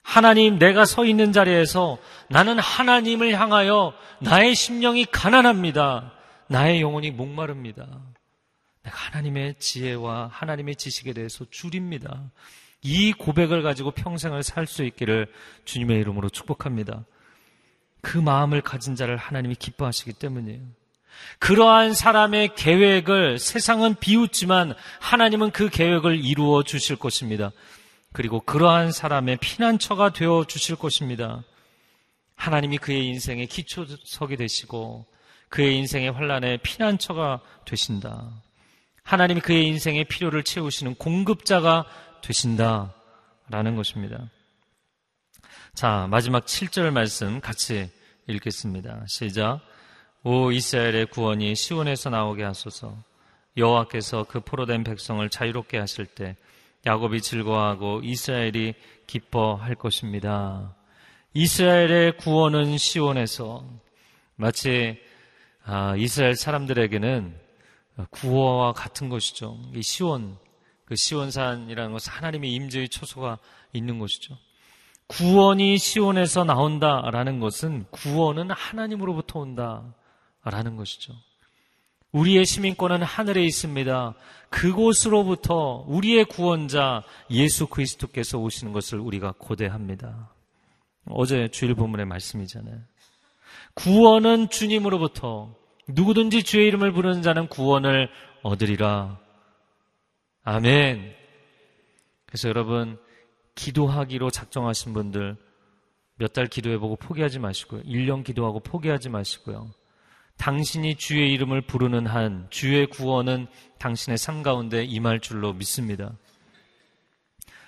하나님, 0.02 0.58
내가 0.58 0.84
서 0.84 1.04
있는 1.04 1.32
자리에서 1.32 1.98
나는 2.28 2.58
하나님을 2.58 3.32
향하여 3.32 3.94
나의 4.20 4.56
심령이 4.56 5.06
가난합니다. 5.06 6.12
나의 6.48 6.80
영혼이 6.80 7.12
목마릅니다. 7.12 7.86
내가 8.82 8.96
하나님의 8.96 9.54
지혜와 9.60 10.28
하나님의 10.32 10.74
지식에 10.74 11.12
대해서 11.12 11.46
줄입니다. 11.50 12.32
이 12.84 13.12
고백을 13.12 13.62
가지고 13.62 13.90
평생을 13.90 14.42
살 14.42 14.66
수 14.66 14.84
있기를 14.84 15.26
주님의 15.64 15.98
이름으로 16.00 16.28
축복합니다. 16.28 17.04
그 18.02 18.18
마음을 18.18 18.60
가진 18.60 18.94
자를 18.94 19.16
하나님이 19.16 19.54
기뻐하시기 19.56 20.12
때문이에요. 20.12 20.60
그러한 21.38 21.94
사람의 21.94 22.54
계획을 22.54 23.38
세상은 23.38 23.94
비웃지만 23.94 24.74
하나님은 25.00 25.50
그 25.52 25.70
계획을 25.70 26.22
이루어 26.24 26.62
주실 26.62 26.96
것입니다. 26.96 27.50
그리고 28.12 28.40
그러한 28.40 28.92
사람의 28.92 29.38
피난처가 29.38 30.12
되어 30.12 30.44
주실 30.46 30.76
것입니다. 30.76 31.42
하나님이 32.36 32.78
그의 32.78 33.06
인생의 33.06 33.46
기초석이 33.46 34.36
되시고 34.36 35.06
그의 35.48 35.78
인생의 35.78 36.12
환란의 36.12 36.58
피난처가 36.58 37.40
되신다. 37.64 38.30
하나님이 39.02 39.40
그의 39.40 39.66
인생의 39.68 40.04
필요를 40.04 40.42
채우시는 40.42 40.96
공급자가 40.96 41.86
되신다 42.24 42.94
라는 43.50 43.76
것입니다. 43.76 44.30
자, 45.74 46.06
마지막 46.10 46.46
7절 46.46 46.90
말씀 46.90 47.40
같이 47.40 47.90
읽겠습니다. 48.26 49.04
시작. 49.06 49.60
오 50.22 50.50
이스라엘의 50.50 51.06
구원이 51.06 51.54
시온에서 51.54 52.08
나오게 52.08 52.42
하소서. 52.42 52.96
여호와께서 53.58 54.24
그 54.24 54.40
포로된 54.40 54.84
백성을 54.84 55.28
자유롭게 55.28 55.78
하실 55.78 56.06
때 56.06 56.36
야곱이 56.86 57.20
즐거워하고 57.20 58.00
이스라엘이 58.02 58.74
기뻐할 59.06 59.74
것입니다. 59.74 60.74
이스라엘의 61.34 62.16
구원은 62.16 62.78
시온에서 62.78 63.68
마치 64.36 64.98
아, 65.66 65.94
이스라엘 65.96 66.36
사람들에게는 66.36 67.38
구호와 68.10 68.72
같은 68.72 69.08
것이죠. 69.08 69.58
이 69.74 69.82
시온, 69.82 70.36
그 70.84 70.96
시온산이라는 70.96 71.92
것은 71.92 72.12
하나님의 72.12 72.52
임재의 72.52 72.88
초소가 72.88 73.38
있는 73.72 73.98
곳이죠. 73.98 74.36
구원이 75.06 75.78
시온에서 75.78 76.44
나온다라는 76.44 77.40
것은 77.40 77.86
구원은 77.90 78.50
하나님으로부터 78.50 79.40
온다라는 79.40 80.76
것이죠. 80.76 81.14
우리의 82.12 82.46
시민권은 82.46 83.02
하늘에 83.02 83.44
있습니다. 83.44 84.14
그곳으로부터 84.48 85.84
우리의 85.88 86.24
구원자 86.26 87.02
예수 87.30 87.66
그리스도께서 87.66 88.38
오시는 88.38 88.72
것을 88.72 89.00
우리가 89.00 89.34
고대합니다. 89.36 90.32
어제 91.06 91.48
주일 91.48 91.74
본문의 91.74 92.06
말씀이잖아요. 92.06 92.78
구원은 93.74 94.48
주님으로부터 94.48 95.54
누구든지 95.88 96.44
주의 96.44 96.68
이름을 96.68 96.92
부르는 96.92 97.22
자는 97.22 97.48
구원을 97.48 98.08
얻으리라. 98.42 99.23
아멘. 100.44 101.14
그래서 102.26 102.48
여러분 102.48 102.98
기도하기로 103.54 104.30
작정하신 104.30 104.92
분들 104.92 105.36
몇 106.16 106.32
달 106.32 106.46
기도해보고 106.46 106.96
포기하지 106.96 107.38
마시고요. 107.38 107.82
1년 107.82 108.24
기도하고 108.24 108.60
포기하지 108.60 109.08
마시고요. 109.08 109.70
당신이 110.36 110.96
주의 110.96 111.32
이름을 111.32 111.62
부르는 111.62 112.06
한 112.06 112.46
주의 112.50 112.86
구원은 112.86 113.46
당신의 113.78 114.18
삶 114.18 114.42
가운데 114.42 114.84
임할 114.84 115.20
줄로 115.20 115.52
믿습니다. 115.52 116.12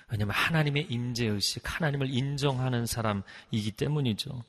왜냐하면 0.09 0.35
하나님의 0.35 0.87
임재의식, 0.89 1.63
하나님을 1.63 2.13
인정하는 2.13 2.85
사람이기 2.85 3.71
때문이죠. 3.75 4.43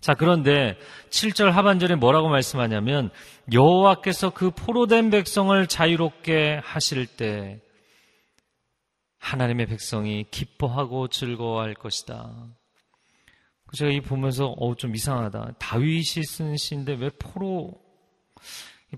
자, 0.00 0.14
그런데 0.14 0.78
7절 1.10 1.50
하반절에 1.50 1.94
뭐라고 1.96 2.28
말씀하냐면 2.28 3.10
여호와께서 3.52 4.30
그 4.30 4.50
포로된 4.50 5.10
백성을 5.10 5.66
자유롭게 5.66 6.60
하실 6.62 7.06
때 7.06 7.60
하나님의 9.22 9.66
백성이 9.66 10.26
기뻐하고 10.30 11.06
즐거워할 11.08 11.74
것이다. 11.74 12.48
제가 13.72 13.90
이 13.90 14.00
보면서 14.00 14.54
어 14.58 14.74
좀 14.74 14.94
이상하다. 14.94 15.54
다윗이 15.58 16.24
쓴 16.26 16.56
시인데 16.56 16.94
왜 16.94 17.08
포로 17.18 17.72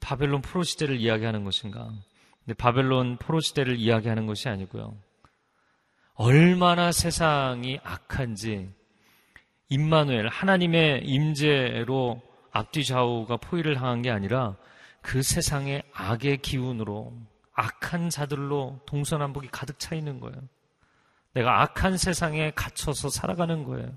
바벨론 0.01 0.41
포로 0.41 0.65
시대를 0.65 0.99
이야기하는 0.99 1.45
것인가? 1.45 1.93
근데 2.41 2.55
바벨론 2.55 3.19
포로 3.19 3.41
시대를 3.41 3.77
이야기하는 3.77 4.27
것이 4.27 4.49
아니고요. 4.49 4.97
얼마나 6.15 6.91
세상이 6.91 7.79
악한지 7.85 8.71
임마누엘 9.69 10.29
하나님의 10.29 11.05
임재로 11.05 12.23
앞뒤 12.51 12.85
좌우가 12.85 13.37
포위를 13.37 13.75
당한 13.75 14.01
게 14.03 14.11
아니라 14.11 14.57
그 15.03 15.23
세상의 15.23 15.83
악의 15.93 16.39
기운으로 16.39 17.13
악한 17.55 18.11
자들로 18.11 18.81
동서남북이 18.87 19.49
가득 19.51 19.79
차 19.79 19.95
있는 19.95 20.21
거예요. 20.21 20.37
내가 21.33 21.63
악한 21.63 21.97
세상에 21.97 22.53
갇혀서 22.53 23.09
살아가는 23.09 23.65
거예요. 23.65 23.97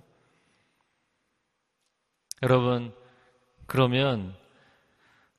여러분, 2.44 2.94
그러면 3.66 4.36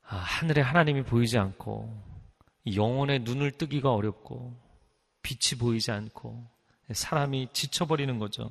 아, 0.07 0.17
하늘에 0.17 0.61
하나님이 0.63 1.03
보이지 1.03 1.39
않고 1.39 2.09
영혼의 2.75 3.21
눈을 3.21 3.53
뜨기가 3.53 3.93
어렵고 3.93 4.57
빛이 5.23 5.59
보이지 5.59 5.91
않고 5.91 6.47
사람이 6.93 7.49
지쳐버리는 7.53 8.19
거죠. 8.19 8.51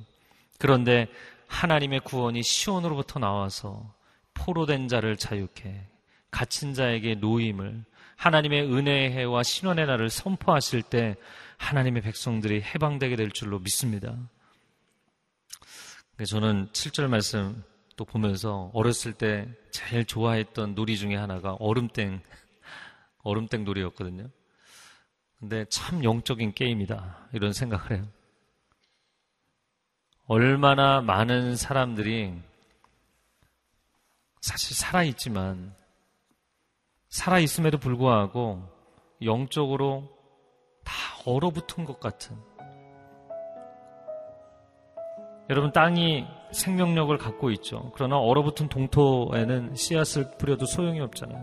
그런데 0.58 1.08
하나님의 1.48 2.00
구원이 2.00 2.42
시온으로부터 2.42 3.18
나와서 3.18 3.94
포로된 4.34 4.88
자를 4.88 5.16
자유케 5.16 5.88
갇힌 6.30 6.74
자에게 6.74 7.16
노임을 7.16 7.84
하나님의 8.18 8.64
은혜의 8.64 9.12
해와 9.12 9.44
신원의 9.44 9.86
날을 9.86 10.10
선포하실 10.10 10.82
때 10.82 11.16
하나님의 11.56 12.02
백성들이 12.02 12.62
해방되게 12.62 13.14
될 13.14 13.30
줄로 13.30 13.60
믿습니다. 13.60 14.16
저는 16.26 16.68
7절 16.72 17.06
말씀 17.06 17.62
또 17.96 18.04
보면서 18.04 18.72
어렸을 18.74 19.12
때 19.12 19.48
제일 19.70 20.04
좋아했던 20.04 20.74
놀이 20.74 20.98
중에 20.98 21.14
하나가 21.14 21.54
얼음땡, 21.60 22.20
얼음땡 23.22 23.64
놀이였거든요. 23.64 24.28
근데 25.38 25.64
참 25.66 26.02
영적인 26.02 26.54
게임이다. 26.54 27.28
이런 27.34 27.52
생각을 27.52 27.92
해요. 27.92 28.08
얼마나 30.26 31.00
많은 31.00 31.54
사람들이 31.54 32.34
사실 34.40 34.76
살아있지만 34.76 35.77
살아있음에도 37.08 37.78
불구하고 37.78 38.62
영적으로 39.22 40.04
다 40.84 40.92
얼어붙은 41.26 41.84
것 41.84 42.00
같은 42.00 42.36
여러분 45.50 45.72
땅이 45.72 46.26
생명력을 46.52 47.16
갖고 47.16 47.50
있죠. 47.52 47.90
그러나 47.94 48.18
얼어붙은 48.18 48.68
동토에는 48.68 49.74
씨앗을 49.74 50.32
뿌려도 50.38 50.66
소용이 50.66 51.00
없잖아요. 51.00 51.42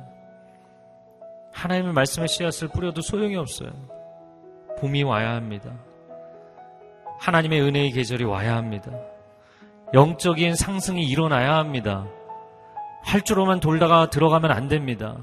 하나님의 1.51 1.93
말씀의 1.93 2.27
씨앗을 2.27 2.67
뿌려도 2.67 3.01
소용이 3.01 3.35
없어요. 3.35 3.71
봄이 4.77 5.03
와야 5.03 5.33
합니다. 5.33 5.73
하나님의 7.19 7.61
은혜의 7.61 7.91
계절이 7.91 8.25
와야 8.25 8.55
합니다. 8.57 8.91
영적인 9.93 10.53
상승이 10.53 11.03
일어나야 11.03 11.55
합니다. 11.55 12.07
활주로만 13.05 13.59
돌다가 13.59 14.09
들어가면 14.09 14.51
안 14.51 14.67
됩니다. 14.67 15.17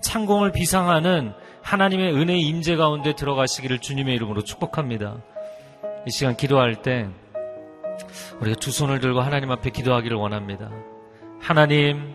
창공을 0.00 0.52
비상하는 0.52 1.32
하나님의 1.62 2.14
은혜의 2.14 2.40
임재 2.40 2.76
가운데 2.76 3.14
들어가시기를 3.14 3.80
주님의 3.80 4.14
이름으로 4.16 4.42
축복합니다. 4.42 5.16
이 6.06 6.10
시간 6.10 6.36
기도할 6.36 6.82
때 6.82 7.08
우리가 8.40 8.56
두 8.60 8.70
손을 8.70 9.00
들고 9.00 9.20
하나님 9.20 9.50
앞에 9.50 9.70
기도하기를 9.70 10.16
원합니다. 10.16 10.70
하나님, 11.40 12.14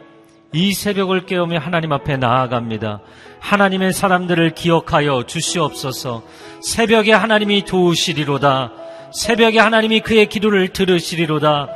이 0.54 0.74
새벽을 0.74 1.26
깨우며 1.26 1.60
하나님 1.60 1.92
앞에 1.92 2.18
나아갑니다. 2.18 3.02
하나님의 3.40 3.94
사람들을 3.94 4.52
기억하여 4.52 5.24
주시옵소서. 5.26 6.24
새벽에 6.62 7.12
하나님이 7.12 7.66
도우시리로다. 7.66 8.72
새벽에 9.12 9.60
하나님이 9.60 10.02
그의 10.02 10.28
기도를 10.28 10.70
들으시리로다. 10.70 11.70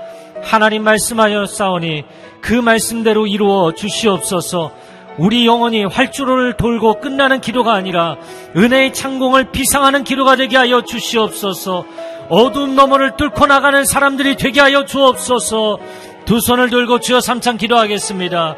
하나님 0.44 0.84
말씀하여 0.84 1.46
싸우니 1.46 2.04
그 2.42 2.54
말씀대로 2.54 3.28
이루어 3.28 3.74
주시옵소서. 3.74 4.72
우리 5.18 5.46
영혼이 5.46 5.86
활주로를 5.86 6.58
돌고 6.58 7.00
끝나는 7.00 7.42
기도가 7.42 7.74
아니라 7.74 8.18
은혜의 8.56 8.94
창공을 8.94 9.52
비상하는 9.52 10.04
기도가 10.04 10.36
되게 10.36 10.58
하여 10.58 10.84
주시옵소서. 10.84 11.86
어두운 12.30 12.76
너머를 12.76 13.16
뚫고 13.18 13.48
나가는 13.48 13.84
사람들이 13.86 14.36
되게 14.36 14.60
하여 14.62 14.86
주옵소서. 14.86 15.80
두 16.26 16.40
손을 16.42 16.70
들고 16.70 17.00
주여 17.00 17.22
삼창 17.22 17.58
기도하겠습니다. 17.58 18.56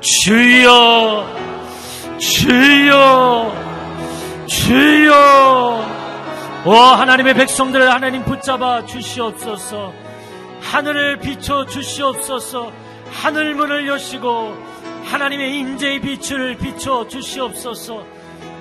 주여, 0.00 1.26
주여, 2.18 3.52
주여. 4.46 5.84
오 6.64 6.72
하나님의 6.72 7.34
백성들을 7.34 7.92
하나님 7.92 8.24
붙잡아 8.24 8.84
주시옵소서. 8.86 9.92
하늘을 10.60 11.18
비춰 11.18 11.64
주시옵소서 11.64 12.70
하늘 13.10 13.54
문을 13.54 13.86
여시고 13.88 14.54
하나님의 15.10 15.58
인재의 15.58 16.00
빛을 16.00 16.56
비춰 16.58 17.06
주시옵소서. 17.08 18.04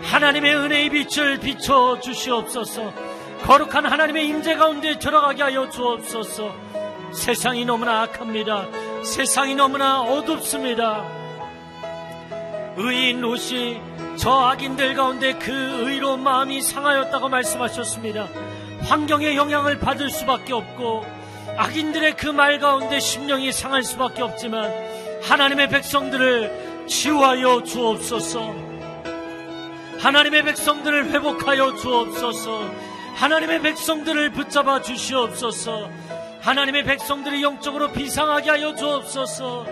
하나님의 0.03 0.55
은혜의 0.55 0.89
빛을 0.89 1.39
비춰 1.39 1.99
주시옵소서. 1.99 2.93
거룩한 3.43 3.85
하나님의 3.85 4.27
임재 4.27 4.55
가운데 4.55 4.97
들어가게 4.97 5.43
하여 5.43 5.69
주옵소서. 5.69 6.55
세상이 7.13 7.65
너무나 7.65 8.03
악합니다. 8.03 8.65
세상이 9.03 9.55
너무나 9.55 10.01
어둡습니다. 10.01 11.03
의인 12.77 13.21
롯이 13.21 13.81
저 14.15 14.31
악인들 14.31 14.95
가운데 14.95 15.33
그 15.33 15.51
의로운 15.51 16.23
마음이 16.23 16.61
상하였다고 16.61 17.27
말씀하셨습니다. 17.27 18.27
환경의 18.83 19.35
영향을 19.35 19.79
받을 19.79 20.09
수밖에 20.09 20.53
없고 20.53 21.05
악인들의 21.57 22.15
그 22.15 22.27
말 22.27 22.59
가운데 22.59 22.99
심령이 22.99 23.51
상할 23.51 23.83
수밖에 23.83 24.21
없지만 24.21 24.71
하나님의 25.27 25.67
백성들을 25.67 26.85
치유하여 26.87 27.63
주옵소서. 27.63 28.55
하나님의 29.99 30.43
백성들을 30.43 31.11
회복하여 31.11 31.75
주옵소서. 31.75 32.71
하나님의 33.15 33.61
백성들을 33.61 34.31
붙잡아 34.31 34.81
주시옵소서. 34.81 35.89
하나님의 36.39 36.85
백성들이 36.85 37.43
영적으로 37.43 37.91
비상하게 37.91 38.51
하여 38.51 38.73
주옵소서. 38.73 39.65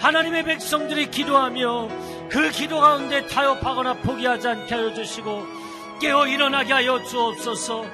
하나님의 0.00 0.42
백성들이 0.42 1.12
기도하며 1.12 1.88
그 2.28 2.50
기도 2.50 2.80
가운데 2.80 3.24
타협하거나 3.28 3.94
포기하지 3.94 4.48
않게 4.48 4.74
하여 4.74 4.92
주시고 4.92 5.46
깨어 6.00 6.26
일어나게 6.26 6.72
하여 6.72 7.00
주옵소서. 7.04 7.86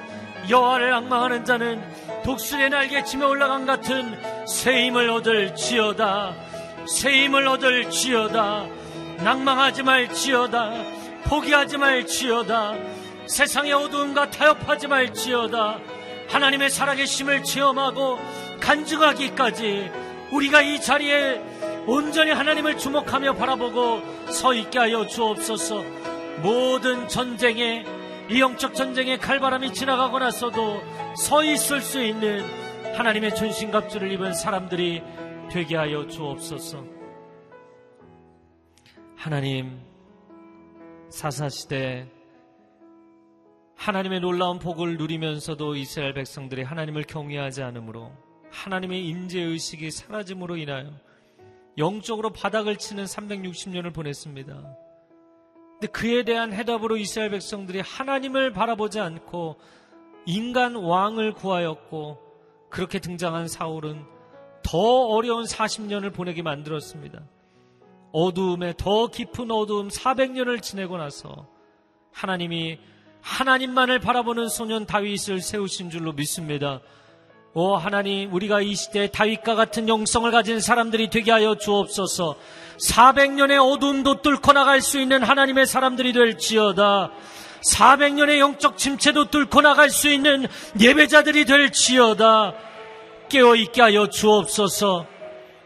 여호와를 0.49 0.91
악망하는 0.91 1.45
자는 1.45 1.83
독수리의 2.23 2.71
날개 2.71 3.03
치며 3.03 3.27
올라간 3.27 3.67
같은 3.67 4.17
새 4.47 4.87
힘을 4.87 5.11
얻을 5.11 5.53
지어다. 5.53 6.52
새 6.85 7.23
힘을 7.23 7.47
얻을 7.47 7.89
지어다. 7.89 8.65
낭망하지 9.23 9.83
말지어다. 9.83 10.71
포기하지 11.25 11.77
말지어다. 11.77 12.73
세상의 13.25 13.73
어두움과 13.73 14.29
타협하지 14.29 14.87
말지어다. 14.87 15.79
하나님의 16.29 16.69
살아계심을 16.69 17.43
체험하고 17.43 18.19
간증하기까지 18.59 19.91
우리가 20.31 20.61
이 20.61 20.81
자리에 20.81 21.41
온전히 21.85 22.31
하나님을 22.31 22.77
주목하며 22.77 23.35
바라보고 23.35 24.01
서 24.31 24.53
있게 24.53 24.79
하여 24.79 25.05
주옵소서. 25.05 25.83
모든 26.41 27.07
전쟁에 27.07 27.85
이 28.29 28.39
영적 28.39 28.73
전쟁의 28.73 29.19
칼바람이 29.19 29.73
지나가고 29.73 30.19
나서도 30.19 30.81
서 31.17 31.43
있을 31.43 31.81
수 31.81 32.01
있는 32.01 32.43
하나님의 32.95 33.35
전신갑주를 33.35 34.11
입은 34.13 34.33
사람들이 34.33 35.03
되게 35.53 35.75
하여 35.75 36.07
주옵소서. 36.07 36.83
하나님, 39.15 39.79
사사시대 41.09 42.09
하나님의 43.75 44.21
놀라운 44.21 44.57
복을 44.57 44.97
누리면서도 44.97 45.75
이스라엘 45.75 46.15
백성들이 46.15 46.63
하나님을 46.63 47.03
경외하지 47.03 47.61
않으므로 47.61 48.11
하나님의 48.49 49.07
임재의식이 49.07 49.91
사라짐으로 49.91 50.57
인하여 50.57 50.89
영적으로 51.77 52.31
바닥을 52.31 52.77
치는 52.77 53.03
360년을 53.03 53.93
보냈습니다. 53.93 54.75
근데 55.73 55.87
그에 55.87 56.23
대한 56.23 56.51
해답으로 56.51 56.97
이스라엘 56.97 57.29
백성들이 57.29 57.81
하나님을 57.81 58.53
바라보지 58.53 58.99
않고 58.99 59.59
인간 60.25 60.75
왕을 60.75 61.33
구하였고 61.33 62.17
그렇게 62.71 62.97
등장한 62.97 63.47
사울은 63.47 64.12
더 64.63 64.77
어려운 64.79 65.45
40년을 65.45 66.13
보내게 66.13 66.41
만들었습니다. 66.41 67.21
어두움에 68.11 68.73
더 68.77 69.07
깊은 69.07 69.51
어두움 69.51 69.89
400년을 69.89 70.61
지내고 70.61 70.97
나서 70.97 71.47
하나님이 72.11 72.79
하나님만을 73.21 73.99
바라보는 73.99 74.49
소년 74.49 74.85
다윗을 74.85 75.41
세우신 75.41 75.89
줄로 75.89 76.13
믿습니다. 76.13 76.81
오 77.55 77.75
하나님 77.75 78.33
우리가 78.33 78.61
이 78.61 78.73
시대에 78.73 79.07
다윗과 79.07 79.55
같은 79.55 79.87
영성을 79.87 80.29
가진 80.31 80.59
사람들이 80.59 81.11
되게 81.11 81.31
하여 81.31 81.55
주옵소서 81.55 82.35
400년의 82.79 83.63
어두움도 83.63 84.23
뚫고 84.23 84.53
나갈 84.53 84.81
수 84.81 84.99
있는 84.99 85.21
하나님의 85.21 85.67
사람들이 85.67 86.13
될지어다 86.13 87.11
400년의 87.71 88.39
영적 88.39 88.77
침체도 88.77 89.29
뚫고 89.29 89.61
나갈 89.61 89.91
수 89.91 90.09
있는 90.09 90.47
예배자들이 90.79 91.45
될지어다 91.45 92.55
깨어 93.29 93.55
있게 93.55 93.81
하여 93.81 94.07
주옵소서 94.07 95.07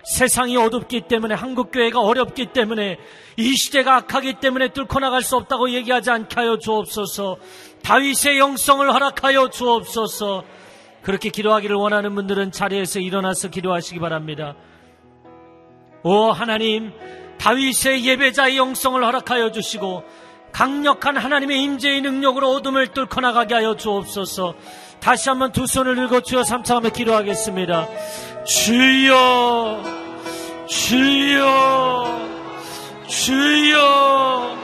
세상이 0.03 0.55
어둡기 0.55 1.01
때문에 1.01 1.36
한국 1.36 1.72
교회가 1.72 1.99
어렵기 1.99 2.53
때문에 2.53 2.97
이 3.36 3.55
시대가 3.55 3.97
악하기 3.97 4.36
때문에 4.36 4.70
뚫고 4.70 4.99
나갈 4.99 5.22
수 5.22 5.36
없다고 5.36 5.72
얘기하지 5.72 6.12
않게 6.12 6.36
하여 6.36 6.58
주옵소서 6.58 7.38
다윗의 7.84 8.38
영성을 8.39 8.91
허락하여 8.91 9.49
주옵소서 9.49 10.43
그렇게 11.01 11.30
기도하기를 11.30 11.76
원하는 11.76 12.16
분들은 12.16 12.51
자리에서 12.51 12.99
일어나서 12.99 13.47
기도하시기 13.49 13.99
바랍니다. 13.99 14.55
오 16.03 16.32
하나님 16.32 16.91
다윗의 17.38 18.05
예배자의 18.05 18.58
영성을 18.58 19.01
허락하여 19.03 19.51
주시고 19.51 20.03
강력한 20.51 21.18
하나님의 21.18 21.62
임재의 21.62 22.01
능력으로 22.01 22.49
어둠을 22.51 22.88
뚫고 22.88 23.22
나가게 23.22 23.53
하여 23.53 23.76
주옵소서. 23.76 24.55
다시 25.00 25.30
한번 25.30 25.52
두 25.52 25.68
손을 25.68 25.95
들고 25.95 26.22
주여 26.22 26.43
삼창하며 26.43 26.89
기도하겠습니다. 26.89 27.88
주여 28.45 29.84
주여 30.68 32.20
주여 33.08 34.58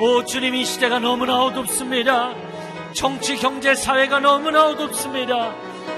오 0.00 0.24
주님 0.24 0.54
이 0.54 0.64
시대가 0.64 0.98
너무나 0.98 1.42
어둡습니다. 1.42 2.32
정치, 2.92 3.36
경제, 3.36 3.74
사회가 3.74 4.20
너무나 4.20 4.66
어둡습니다. 4.68 5.54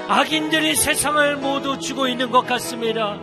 악인들이 0.08 0.74
세상을 0.74 1.36
모두 1.36 1.78
쥐고 1.78 2.08
있는 2.08 2.30
것 2.30 2.46
같습니다. 2.46 3.18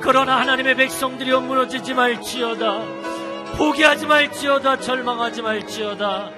그러나 0.00 0.40
하나님의 0.40 0.74
백성들이 0.76 1.30
무너지지 1.32 1.94
말지어다. 1.94 2.82
포기하지 3.56 4.06
말지어다. 4.06 4.80
절망하지 4.80 5.42
말지어다. 5.42 6.30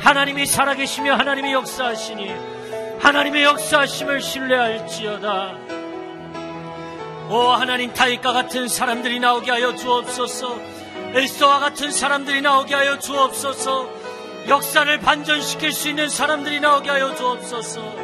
하나님이 0.00 0.46
살아계시며 0.46 1.14
하나님이 1.14 1.52
역사하시니 1.52 2.53
하나님의 3.00 3.44
역사하심을 3.44 4.20
신뢰할지어다. 4.20 5.58
오 7.30 7.38
하나님 7.38 7.92
다윗과 7.92 8.32
같은 8.32 8.68
사람들이 8.68 9.20
나오게 9.20 9.50
하여 9.50 9.74
주옵소서. 9.74 10.58
엘서와 11.14 11.58
같은 11.60 11.90
사람들이 11.90 12.40
나오게 12.40 12.74
하여 12.74 12.98
주옵소서. 12.98 13.88
역사를 14.48 14.98
반전시킬 14.98 15.72
수 15.72 15.88
있는 15.88 16.08
사람들이 16.08 16.60
나오게 16.60 16.90
하여 16.90 17.14
주옵소서. 17.14 17.94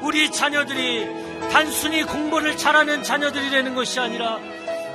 우리 0.00 0.30
자녀들이 0.30 1.06
단순히 1.52 2.02
공부를 2.04 2.56
잘하는 2.56 3.02
자녀들이 3.02 3.50
되는 3.50 3.74
것이 3.74 4.00
아니라 4.00 4.38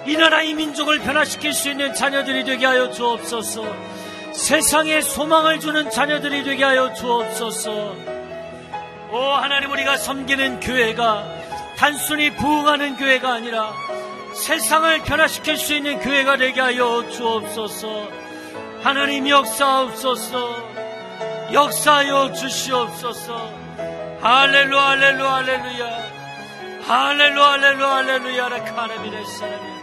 이 0.06 0.16
나라 0.16 0.42
이 0.42 0.54
민족을 0.54 1.00
변화시킬 1.00 1.54
수 1.54 1.70
있는 1.70 1.94
자녀들이 1.94 2.44
되게 2.44 2.66
하여 2.66 2.90
주옵소서. 2.90 3.64
세상에 4.34 5.02
소망을 5.02 5.60
주는 5.60 5.90
자녀들이 5.90 6.44
되게 6.44 6.64
하여 6.64 6.94
주옵소서. 6.94 8.17
오 9.12 9.18
하나님 9.18 9.72
우리가 9.72 9.96
섬기는 9.98 10.60
교회가 10.60 11.24
단순히 11.78 12.30
부흥하는 12.32 12.98
교회가 12.98 13.34
아니라 13.34 13.74
세상을 14.34 15.04
변화시킬 15.04 15.58
수 15.58 15.74
있는 15.74 16.00
교회가 16.00 16.38
되게 16.38 16.60
하여 16.60 17.08
주옵소서. 17.10 18.10
하나님 18.84 19.28
역사옵소서. 19.28 20.68
역사하여 21.54 22.34
주시옵소서. 22.34 23.52
할렐루 24.22 24.78
할렐루 24.78 25.26
할렐루야. 25.26 26.18
할렐루 26.84 27.42
할렐루 27.42 27.86
할렐루야 27.86 28.50
라카나미네 28.50 29.24
사람이. 29.24 29.78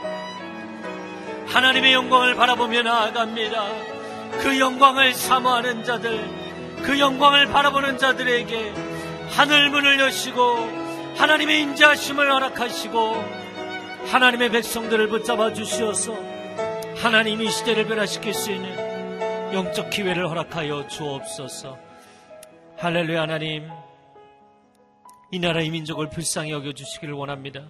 하나님의 1.46 1.92
영광을 1.94 2.34
바라보며 2.34 2.82
나아갑니다. 2.82 3.64
그 4.42 4.58
영광을 4.58 5.14
사모하는 5.14 5.84
자들 5.84 6.44
그 6.82 6.98
영광을 6.98 7.46
바라보는 7.46 7.98
자들에게 7.98 8.93
하늘 9.30 9.70
문을 9.70 9.98
여시고 10.00 10.40
하나님의 11.16 11.62
인자하심을 11.62 12.32
허락하시고 12.32 12.98
하나님의 14.06 14.50
백성들을 14.50 15.08
붙잡아 15.08 15.52
주시어서 15.52 16.14
하나님 16.96 17.40
이 17.42 17.50
시대를 17.50 17.86
변화시킬 17.86 18.34
수 18.34 18.52
있는 18.52 19.52
영적 19.52 19.90
기회를 19.90 20.28
허락하여 20.28 20.88
주옵소서. 20.88 21.78
할렐루야 22.78 23.22
하나님. 23.22 23.68
이 25.30 25.38
나라 25.38 25.60
의 25.60 25.70
민족을 25.70 26.10
불쌍히 26.10 26.50
여겨 26.50 26.72
주시기를 26.72 27.14
원합니다. 27.14 27.66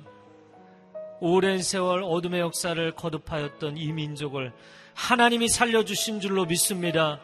오랜 1.20 1.62
세월 1.62 2.02
어둠의 2.02 2.40
역사를 2.40 2.94
거듭하였던 2.94 3.76
이 3.76 3.92
민족을 3.92 4.52
하나님이 4.94 5.48
살려주신 5.48 6.20
줄로 6.20 6.44
믿습니다. 6.44 7.20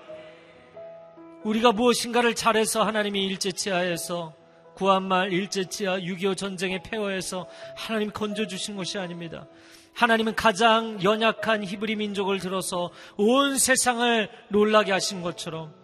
우리가 1.45 1.73
무엇인가를 1.73 2.35
잘해서 2.35 2.83
하나님이 2.83 3.25
일제치하에서 3.27 4.35
구한말 4.75 5.33
일제치하 5.33 5.99
6.25 5.99 6.37
전쟁의 6.37 6.83
폐허에서 6.83 7.47
하나님 7.77 8.11
건져주신 8.11 8.77
것이 8.77 8.99
아닙니다. 8.99 9.47
하나님은 9.95 10.35
가장 10.35 11.03
연약한 11.03 11.65
히브리 11.65 11.97
민족을 11.97 12.39
들어서 12.39 12.91
온 13.17 13.59
세상을 13.59 14.29
놀라게 14.49 14.93
하신 14.93 15.21
것처럼 15.23 15.75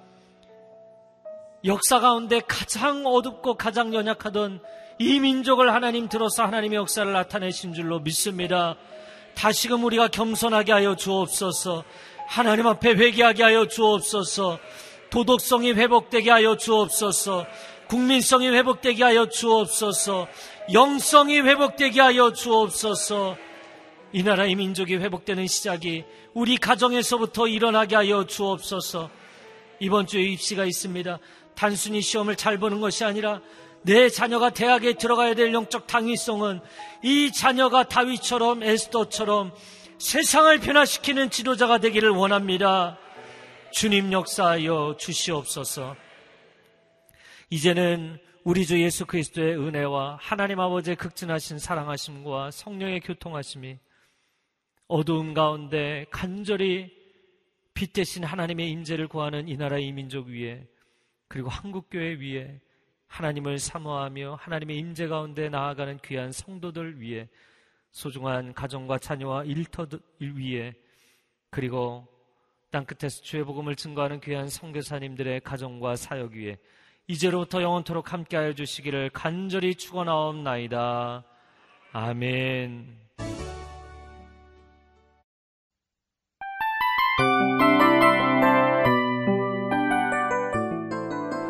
역사 1.64 2.00
가운데 2.00 2.40
가장 2.46 3.04
어둡고 3.06 3.54
가장 3.54 3.92
연약하던 3.92 4.60
이 4.98 5.20
민족을 5.20 5.74
하나님 5.74 6.08
들어서 6.08 6.44
하나님의 6.44 6.76
역사를 6.76 7.10
나타내신 7.10 7.74
줄로 7.74 7.98
믿습니다. 8.00 8.76
다시금 9.34 9.84
우리가 9.84 10.08
겸손하게 10.08 10.72
하여 10.72 10.96
주옵소서. 10.96 11.84
하나님 12.28 12.66
앞에 12.66 12.90
회개하게 12.90 13.42
하여 13.42 13.66
주옵소서. 13.66 14.58
도덕성이 15.16 15.72
회복되게 15.72 16.30
하여 16.30 16.58
주옵소서. 16.58 17.46
국민성이 17.88 18.50
회복되게 18.50 19.02
하여 19.02 19.26
주옵소서. 19.26 20.28
영성이 20.74 21.40
회복되게 21.40 22.02
하여 22.02 22.34
주옵소서. 22.34 23.38
이 24.12 24.22
나라의 24.22 24.54
민족이 24.56 24.96
회복되는 24.96 25.46
시작이 25.46 26.04
우리 26.34 26.58
가정에서부터 26.58 27.48
일어나게 27.48 27.96
하여 27.96 28.26
주옵소서. 28.26 29.08
이번 29.80 30.06
주에 30.06 30.20
입시가 30.20 30.66
있습니다. 30.66 31.18
단순히 31.54 32.02
시험을 32.02 32.36
잘 32.36 32.58
보는 32.58 32.82
것이 32.82 33.02
아니라 33.02 33.40
내 33.80 34.10
자녀가 34.10 34.50
대학에 34.50 34.98
들어가야 34.98 35.32
될 35.32 35.54
영적 35.54 35.86
당위성은 35.86 36.60
이 37.02 37.32
자녀가 37.32 37.84
다윗처럼 37.84 38.62
에스더처럼 38.62 39.54
세상을 39.96 40.58
변화시키는 40.58 41.30
지도자가 41.30 41.78
되기를 41.78 42.10
원합니다. 42.10 42.98
주님 43.76 44.10
역사하여 44.10 44.96
주시옵소서. 44.98 45.96
이제는 47.50 48.18
우리 48.42 48.64
주 48.64 48.80
예수 48.80 49.04
그리스도의 49.04 49.58
은혜와 49.58 50.16
하나님 50.18 50.60
아버지의 50.60 50.96
극진하신 50.96 51.58
사랑하심과 51.58 52.52
성령의 52.52 53.00
교통하심이 53.00 53.78
어두운 54.88 55.34
가운데 55.34 56.06
간절히 56.10 56.90
빛 57.74 57.92
대신 57.92 58.24
하나님의 58.24 58.70
임재를 58.70 59.08
구하는 59.08 59.46
이 59.46 59.58
나라 59.58 59.76
이 59.76 59.92
민족 59.92 60.28
위에 60.28 60.66
그리고 61.28 61.50
한국 61.50 61.90
교회 61.90 62.14
위에 62.14 62.58
하나님을 63.08 63.58
사모하며 63.58 64.38
하나님의 64.40 64.78
임재 64.78 65.08
가운데 65.08 65.50
나아가는 65.50 65.98
귀한 66.02 66.32
성도들 66.32 66.98
위해 66.98 67.28
소중한 67.90 68.54
가정과 68.54 69.00
자녀와 69.00 69.44
일터들 69.44 70.00
위해 70.18 70.72
그리고 71.50 72.15
땅끝에서 72.76 73.22
주의 73.22 73.42
복음을 73.42 73.74
증거하는 73.74 74.20
귀한 74.20 74.50
성교사님들의 74.50 75.40
가정과 75.40 75.96
사역 75.96 76.32
위에 76.32 76.58
이제로부터 77.06 77.62
영원토록 77.62 78.12
함께하여 78.12 78.52
주시기를 78.52 79.08
간절히 79.14 79.76
축원하옵나이다. 79.76 81.24
아멘. 81.92 82.98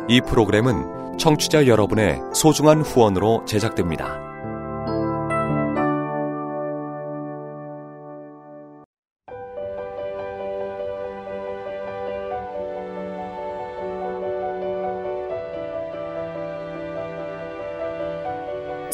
이 0.07 0.21
프로그램은 0.21 1.17
청취자 1.17 1.67
여러분의 1.67 2.21
소중한 2.33 2.79
후원으로 2.79 3.43
제작됩니다. 3.43 4.26